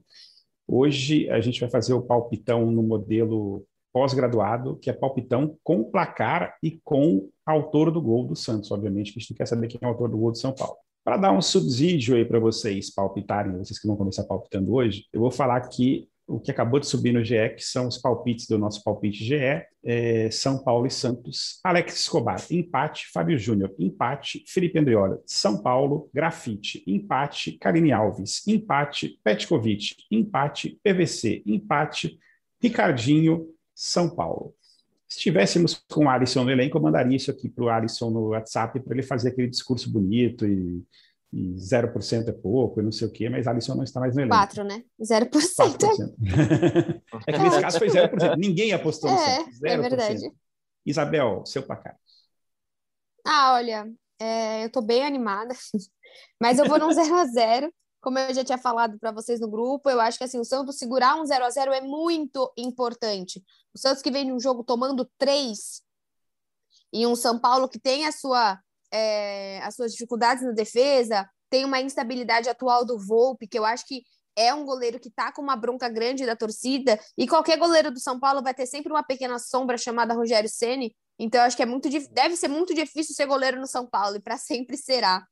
Hoje 0.67 1.29
a 1.29 1.41
gente 1.41 1.59
vai 1.59 1.69
fazer 1.69 1.93
o 1.93 2.01
palpitão 2.01 2.71
no 2.71 2.81
modelo 2.81 3.65
pós-graduado, 3.93 4.77
que 4.77 4.89
é 4.89 4.93
palpitão 4.93 5.57
com 5.63 5.83
placar 5.83 6.55
e 6.63 6.79
com 6.83 7.29
autor 7.45 7.91
do 7.91 8.01
gol 8.01 8.25
do 8.25 8.35
Santos, 8.35 8.71
obviamente, 8.71 9.11
que 9.11 9.19
a 9.19 9.21
gente 9.21 9.33
quer 9.33 9.45
saber 9.45 9.67
quem 9.67 9.79
é 9.81 9.85
o 9.85 9.89
autor 9.89 10.09
do 10.09 10.17
gol 10.17 10.31
do 10.31 10.37
São 10.37 10.53
Paulo. 10.53 10.77
Para 11.03 11.17
dar 11.17 11.31
um 11.31 11.41
subsídio 11.41 12.15
aí 12.15 12.23
para 12.23 12.39
vocês 12.39 12.93
palpitarem, 12.93 13.57
vocês 13.57 13.79
que 13.79 13.87
vão 13.87 13.97
começar 13.97 14.23
palpitando 14.23 14.73
hoje, 14.73 15.05
eu 15.11 15.19
vou 15.19 15.31
falar 15.31 15.57
aqui 15.57 16.07
o 16.31 16.39
que 16.39 16.51
acabou 16.51 16.79
de 16.79 16.87
subir 16.87 17.11
no 17.13 17.23
GE, 17.23 17.49
que 17.55 17.63
são 17.63 17.87
os 17.87 17.97
palpites 17.97 18.47
do 18.47 18.57
nosso 18.57 18.83
palpite 18.83 19.23
GE, 19.23 19.65
é, 19.83 20.31
São 20.31 20.63
Paulo 20.63 20.87
e 20.87 20.91
Santos, 20.91 21.59
Alex 21.63 21.99
Escobar, 21.99 22.41
empate, 22.49 23.07
Fábio 23.11 23.37
Júnior, 23.37 23.73
empate, 23.77 24.43
Felipe 24.47 24.79
Andriola, 24.79 25.21
São 25.25 25.61
Paulo, 25.61 26.09
Grafite, 26.13 26.83
empate, 26.87 27.53
Karine 27.53 27.91
Alves, 27.91 28.47
empate, 28.47 29.19
Petkovic, 29.23 29.95
empate, 30.09 30.79
PVC, 30.83 31.43
empate, 31.45 32.17
Ricardinho, 32.61 33.47
São 33.75 34.09
Paulo. 34.09 34.53
Se 35.07 35.19
tivéssemos 35.19 35.83
com 35.91 36.05
o 36.05 36.09
Alisson 36.09 36.45
no 36.45 36.51
elenco, 36.51 36.77
eu 36.77 36.81
mandaria 36.81 37.17
isso 37.17 37.29
aqui 37.29 37.49
para 37.49 37.63
o 37.65 37.69
Alisson 37.69 38.09
no 38.09 38.29
WhatsApp 38.29 38.79
para 38.79 38.93
ele 38.93 39.03
fazer 39.03 39.29
aquele 39.29 39.49
discurso 39.49 39.91
bonito 39.91 40.47
e 40.47 40.81
e 41.31 41.55
0% 41.55 42.27
é 42.27 42.31
pouco, 42.31 42.79
e 42.79 42.83
não 42.83 42.91
sei 42.91 43.07
o 43.07 43.11
quê, 43.11 43.29
mas 43.29 43.47
a 43.47 43.51
Alisson 43.51 43.75
não 43.75 43.83
está 43.83 43.99
mais 43.99 44.15
no 44.15 44.21
elenco. 44.21 44.35
4, 44.35 44.63
né? 44.63 44.83
0%. 45.01 45.29
4%. 45.29 46.13
é 47.27 47.31
que 47.31 47.39
nesse 47.39 47.61
caso 47.61 47.79
foi 47.79 47.87
0%. 47.87 48.37
Ninguém 48.37 48.73
apostou 48.73 49.09
no 49.09 49.17
é, 49.17 49.43
0%. 49.43 49.49
É 49.65 49.77
verdade. 49.77 50.31
Isabel, 50.85 51.45
seu 51.45 51.63
placar. 51.63 51.97
Ah, 53.25 53.53
olha, 53.53 53.89
é, 54.19 54.63
eu 54.63 54.67
estou 54.67 54.81
bem 54.81 55.05
animada, 55.05 55.53
mas 56.39 56.59
eu 56.59 56.65
vou 56.65 56.79
num 56.79 56.91
0 56.91 57.15
a 57.15 57.25
0 57.25 57.73
como 58.01 58.17
eu 58.17 58.33
já 58.33 58.43
tinha 58.43 58.57
falado 58.57 58.97
para 58.99 59.11
vocês 59.11 59.39
no 59.39 59.47
grupo, 59.47 59.87
eu 59.87 60.01
acho 60.01 60.17
que 60.17 60.23
assim, 60.23 60.39
o 60.39 60.43
Santos 60.43 60.79
segurar 60.79 61.15
um 61.15 61.25
0 61.25 61.45
a 61.45 61.49
0 61.49 61.71
é 61.71 61.81
muito 61.81 62.51
importante. 62.57 63.43
O 63.73 63.77
Santos 63.77 64.01
que 64.01 64.09
vem 64.09 64.25
de 64.25 64.33
um 64.33 64.39
jogo 64.39 64.63
tomando 64.63 65.09
três 65.19 65.83
e 66.91 67.05
um 67.05 67.15
São 67.15 67.39
Paulo 67.39 67.69
que 67.69 67.79
tem 67.79 68.07
a 68.07 68.11
sua 68.11 68.59
é, 68.91 69.59
as 69.63 69.75
suas 69.75 69.91
dificuldades 69.93 70.43
na 70.43 70.51
defesa, 70.51 71.27
tem 71.49 71.65
uma 71.65 71.81
instabilidade 71.81 72.49
atual 72.49 72.85
do 72.85 72.99
Volpe, 72.99 73.47
que 73.47 73.57
eu 73.57 73.65
acho 73.65 73.85
que 73.85 74.03
é 74.35 74.53
um 74.53 74.65
goleiro 74.65 74.99
que 74.99 75.09
tá 75.09 75.31
com 75.31 75.41
uma 75.41 75.55
bronca 75.55 75.89
grande 75.89 76.25
da 76.25 76.35
torcida, 76.35 76.99
e 77.17 77.27
qualquer 77.27 77.57
goleiro 77.57 77.91
do 77.91 77.99
São 77.99 78.19
Paulo 78.19 78.41
vai 78.41 78.53
ter 78.53 78.65
sempre 78.65 78.91
uma 78.91 79.03
pequena 79.03 79.37
sombra 79.39 79.77
chamada 79.77 80.13
Rogério 80.13 80.49
Ceni. 80.49 80.95
Então 81.19 81.41
eu 81.41 81.45
acho 81.45 81.55
que 81.57 81.63
é 81.63 81.65
muito 81.65 81.89
deve 82.11 82.35
ser 82.35 82.47
muito 82.47 82.73
difícil 82.73 83.13
ser 83.13 83.25
goleiro 83.25 83.59
no 83.59 83.67
São 83.67 83.85
Paulo 83.85 84.15
e 84.15 84.21
para 84.21 84.37
sempre 84.37 84.77
será. 84.77 85.23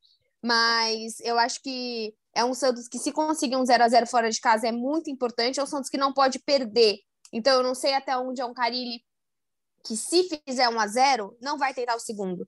Mas 0.42 1.18
eu 1.20 1.38
acho 1.38 1.60
que 1.62 2.14
é 2.34 2.44
um 2.44 2.54
Santos 2.54 2.88
que 2.88 2.98
se 2.98 3.12
conseguir 3.12 3.56
um 3.56 3.64
0 3.64 3.82
a 3.82 3.88
0 3.88 4.06
fora 4.06 4.30
de 4.30 4.40
casa 4.40 4.68
é 4.68 4.72
muito 4.72 5.10
importante, 5.10 5.58
é 5.58 5.62
um 5.62 5.66
Santos 5.66 5.90
que 5.90 5.98
não 5.98 6.12
pode 6.12 6.38
perder. 6.38 6.98
Então 7.32 7.54
eu 7.54 7.62
não 7.62 7.74
sei 7.74 7.94
até 7.94 8.16
onde 8.16 8.40
é 8.40 8.44
um 8.44 8.54
Carilli 8.54 9.02
que 9.84 9.96
se 9.96 10.28
fizer 10.46 10.68
um 10.68 10.78
a 10.78 10.86
0 10.86 11.36
não 11.40 11.56
vai 11.58 11.74
tentar 11.74 11.96
o 11.96 12.00
segundo 12.00 12.46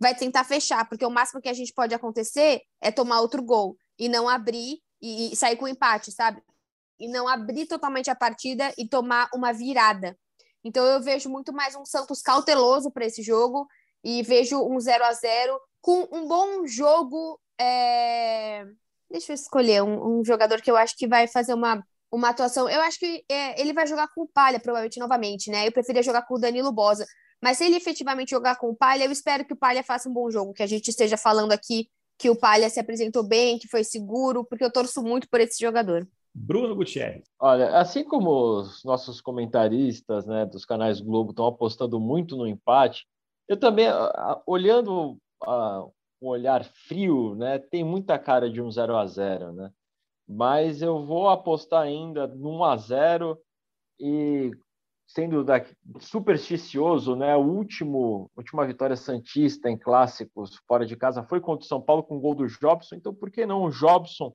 vai 0.00 0.14
tentar 0.14 0.44
fechar, 0.44 0.88
porque 0.88 1.04
o 1.04 1.10
máximo 1.10 1.42
que 1.42 1.48
a 1.48 1.52
gente 1.52 1.74
pode 1.74 1.94
acontecer 1.94 2.62
é 2.80 2.90
tomar 2.90 3.20
outro 3.20 3.42
gol 3.42 3.76
e 3.98 4.08
não 4.08 4.28
abrir 4.28 4.78
e, 5.00 5.32
e 5.32 5.36
sair 5.36 5.56
com 5.56 5.68
empate, 5.68 6.10
sabe? 6.10 6.42
E 6.98 7.06
não 7.06 7.28
abrir 7.28 7.66
totalmente 7.66 8.10
a 8.10 8.14
partida 8.14 8.72
e 8.78 8.88
tomar 8.88 9.28
uma 9.34 9.52
virada. 9.52 10.16
Então 10.64 10.84
eu 10.84 11.02
vejo 11.02 11.28
muito 11.28 11.52
mais 11.52 11.74
um 11.74 11.84
Santos 11.84 12.22
cauteloso 12.22 12.90
para 12.90 13.04
esse 13.04 13.22
jogo 13.22 13.66
e 14.02 14.22
vejo 14.22 14.58
um 14.62 14.80
0 14.80 15.04
a 15.04 15.12
0 15.12 15.60
com 15.82 16.08
um 16.10 16.26
bom 16.26 16.66
jogo. 16.66 17.38
É... 17.58 18.64
Deixa 19.10 19.32
eu 19.32 19.34
escolher 19.34 19.82
um, 19.82 20.20
um, 20.20 20.24
jogador 20.24 20.62
que 20.62 20.70
eu 20.70 20.76
acho 20.76 20.96
que 20.96 21.06
vai 21.06 21.26
fazer 21.26 21.52
uma, 21.52 21.84
uma 22.10 22.30
atuação. 22.30 22.68
Eu 22.68 22.80
acho 22.82 22.98
que 22.98 23.24
é, 23.28 23.60
ele 23.60 23.72
vai 23.72 23.86
jogar 23.86 24.08
com 24.14 24.22
o 24.22 24.28
Palha, 24.28 24.60
provavelmente, 24.60 25.00
novamente, 25.00 25.50
né? 25.50 25.66
Eu 25.66 25.72
preferia 25.72 26.02
jogar 26.02 26.22
com 26.22 26.34
o 26.34 26.38
Danilo 26.38 26.72
Bosa. 26.72 27.04
Mas 27.42 27.58
se 27.58 27.64
ele 27.64 27.76
efetivamente 27.76 28.30
jogar 28.30 28.56
com 28.56 28.68
o 28.68 28.76
Palha, 28.76 29.04
eu 29.04 29.12
espero 29.12 29.44
que 29.44 29.52
o 29.52 29.56
Palha 29.56 29.82
faça 29.82 30.08
um 30.08 30.12
bom 30.12 30.30
jogo, 30.30 30.52
que 30.52 30.62
a 30.62 30.66
gente 30.66 30.88
esteja 30.88 31.16
falando 31.16 31.52
aqui 31.52 31.88
que 32.18 32.28
o 32.28 32.36
Palha 32.36 32.68
se 32.68 32.78
apresentou 32.78 33.22
bem, 33.22 33.58
que 33.58 33.66
foi 33.66 33.82
seguro, 33.82 34.44
porque 34.44 34.62
eu 34.62 34.70
torço 34.70 35.02
muito 35.02 35.26
por 35.30 35.40
esse 35.40 35.58
jogador. 35.58 36.06
Bruno 36.34 36.76
Gutierrez. 36.76 37.24
Olha, 37.40 37.78
assim 37.78 38.04
como 38.04 38.58
os 38.58 38.84
nossos 38.84 39.22
comentaristas 39.22 40.26
né, 40.26 40.44
dos 40.44 40.66
canais 40.66 41.00
Globo 41.00 41.30
estão 41.30 41.46
apostando 41.46 41.98
muito 41.98 42.36
no 42.36 42.46
empate, 42.46 43.06
eu 43.48 43.58
também, 43.58 43.86
olhando 44.46 45.18
uh, 45.42 45.90
um 46.20 46.28
olhar 46.28 46.62
frio, 46.64 47.34
né, 47.34 47.58
tem 47.58 47.82
muita 47.82 48.18
cara 48.18 48.50
de 48.50 48.60
um 48.60 48.70
0 48.70 48.96
a 48.96 49.06
0 49.06 49.52
né? 49.52 49.72
Mas 50.28 50.82
eu 50.82 51.04
vou 51.04 51.28
apostar 51.28 51.82
ainda 51.82 52.28
no 52.28 52.58
1 52.58 52.64
a 52.64 52.76
0 52.76 53.38
e 53.98 54.52
sendo 55.12 55.42
da, 55.42 55.64
supersticioso, 55.98 57.16
né? 57.16 57.36
O 57.36 57.40
último, 57.40 58.30
última 58.36 58.64
vitória 58.64 58.96
santista 58.96 59.68
em 59.68 59.76
clássicos 59.76 60.56
fora 60.68 60.86
de 60.86 60.96
casa 60.96 61.24
foi 61.24 61.40
contra 61.40 61.64
o 61.64 61.68
São 61.68 61.80
Paulo 61.80 62.02
com 62.02 62.16
o 62.16 62.20
gol 62.20 62.34
do 62.34 62.46
Jobson. 62.46 62.94
Então, 62.94 63.12
por 63.12 63.30
que 63.30 63.44
não 63.44 63.64
o 63.64 63.70
Jobson 63.70 64.32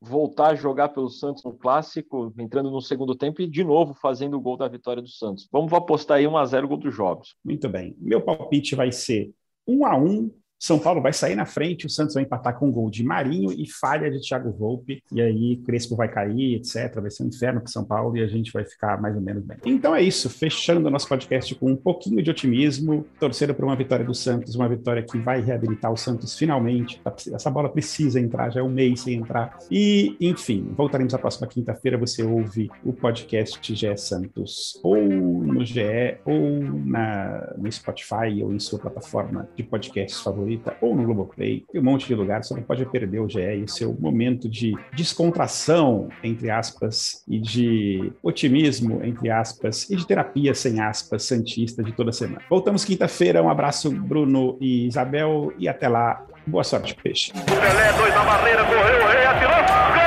voltar 0.00 0.50
a 0.50 0.54
jogar 0.54 0.90
pelo 0.90 1.08
Santos 1.08 1.42
no 1.44 1.52
clássico, 1.52 2.32
entrando 2.38 2.70
no 2.70 2.80
segundo 2.80 3.16
tempo 3.16 3.42
e 3.42 3.48
de 3.48 3.64
novo 3.64 3.94
fazendo 3.94 4.36
o 4.36 4.40
gol 4.40 4.56
da 4.56 4.68
vitória 4.68 5.02
do 5.02 5.08
Santos. 5.08 5.48
Vamos 5.50 5.72
apostar 5.72 6.18
aí 6.18 6.26
1 6.26 6.36
a 6.36 6.44
0 6.44 6.68
gol 6.68 6.76
dos 6.76 6.94
jogos. 6.94 7.36
Muito 7.44 7.68
bem. 7.68 7.96
Meu 7.98 8.20
palpite 8.20 8.76
vai 8.76 8.92
ser 8.92 9.32
1 9.66 9.86
a 9.86 9.96
1 9.96 10.30
são 10.58 10.78
Paulo 10.78 11.00
vai 11.00 11.12
sair 11.12 11.36
na 11.36 11.46
frente, 11.46 11.86
o 11.86 11.90
Santos 11.90 12.14
vai 12.14 12.24
empatar 12.24 12.58
com 12.58 12.68
um 12.68 12.72
gol 12.72 12.90
de 12.90 13.04
Marinho 13.04 13.52
e 13.52 13.70
falha 13.70 14.10
de 14.10 14.20
Thiago 14.20 14.50
Volpe, 14.50 15.02
e 15.12 15.20
aí 15.20 15.56
Crespo 15.58 15.94
vai 15.94 16.08
cair, 16.08 16.56
etc. 16.56 17.00
Vai 17.00 17.10
ser 17.10 17.22
um 17.22 17.28
inferno 17.28 17.60
para 17.60 17.70
São 17.70 17.84
Paulo 17.84 18.16
e 18.16 18.22
a 18.22 18.26
gente 18.26 18.52
vai 18.52 18.64
ficar 18.64 19.00
mais 19.00 19.14
ou 19.14 19.22
menos 19.22 19.44
bem. 19.44 19.56
Então 19.64 19.94
é 19.94 20.02
isso, 20.02 20.28
fechando 20.28 20.88
o 20.88 20.90
nosso 20.90 21.08
podcast 21.08 21.54
com 21.54 21.70
um 21.70 21.76
pouquinho 21.76 22.20
de 22.22 22.30
otimismo, 22.30 23.06
torcendo 23.20 23.54
por 23.54 23.64
uma 23.64 23.76
vitória 23.76 24.04
do 24.04 24.14
Santos, 24.14 24.56
uma 24.56 24.68
vitória 24.68 25.02
que 25.02 25.16
vai 25.18 25.40
reabilitar 25.40 25.92
o 25.92 25.96
Santos 25.96 26.36
finalmente. 26.36 27.00
Essa 27.32 27.50
bola 27.50 27.68
precisa 27.68 28.18
entrar, 28.18 28.50
já 28.50 28.60
é 28.60 28.62
um 28.62 28.68
mês 28.68 29.02
sem 29.02 29.14
entrar. 29.14 29.56
E, 29.70 30.16
enfim, 30.20 30.72
voltaremos 30.76 31.12
na 31.12 31.18
próxima 31.18 31.46
quinta-feira. 31.46 31.96
Você 31.98 32.24
ouve 32.24 32.68
o 32.84 32.92
podcast 32.92 33.60
GE 33.62 33.96
Santos, 33.96 34.80
ou 34.82 34.96
no 34.96 35.64
GE, 35.64 36.18
ou 36.24 36.60
na, 36.84 37.54
no 37.56 37.70
Spotify, 37.70 38.42
ou 38.42 38.52
em 38.52 38.58
sua 38.58 38.78
plataforma 38.78 39.48
de 39.54 39.62
podcasts 39.62 40.20
favorita 40.20 40.47
ou 40.80 40.94
no 40.94 41.04
Globoplay, 41.04 41.64
tem 41.70 41.80
um 41.80 41.84
monte 41.84 42.06
de 42.06 42.14
lugares, 42.14 42.48
você 42.48 42.54
não 42.54 42.62
pode 42.62 42.84
perder 42.86 43.20
o 43.20 43.28
GE 43.28 43.40
e 43.40 43.62
o 43.64 43.68
seu 43.68 43.96
momento 43.98 44.48
de 44.48 44.74
descontração, 44.94 46.08
entre 46.22 46.50
aspas, 46.50 47.22
e 47.28 47.38
de 47.38 48.12
otimismo, 48.22 49.04
entre 49.04 49.30
aspas, 49.30 49.88
e 49.90 49.96
de 49.96 50.06
terapia, 50.06 50.54
sem 50.54 50.80
aspas, 50.80 51.24
santista 51.24 51.82
de 51.82 51.92
toda 51.92 52.12
semana. 52.12 52.42
Voltamos 52.48 52.84
quinta-feira, 52.84 53.42
um 53.42 53.50
abraço, 53.50 53.90
Bruno 53.90 54.56
e 54.60 54.86
Isabel, 54.86 55.52
e 55.58 55.68
até 55.68 55.88
lá, 55.88 56.24
boa 56.46 56.64
sorte, 56.64 56.94
peixe. 56.94 57.32
O 57.32 57.44
Pelé, 57.44 57.92
dois 57.92 58.14
na 58.14 58.24
barreira, 58.24 58.64
correu, 58.64 59.04
o 59.04 59.08
rei 59.08 59.24
atirou, 59.26 59.50
gol! 59.50 59.98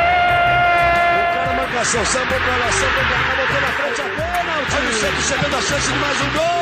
O 1.11 1.33
cara 1.33 1.53
manca 1.53 1.85
samba, 1.85 2.39
bola, 2.39 2.71
samba, 2.71 3.01
bola, 3.09 3.31
botou 3.37 3.61
na 3.61 3.67
frente 3.67 4.01
a 4.01 4.05
pênalti, 4.15 4.75
o 5.17 5.21
chegando 5.21 5.55
a 5.55 5.61
chance 5.61 5.91
de 5.91 5.99
mais 5.99 6.21
um! 6.21 6.31
Gol! 6.33 6.60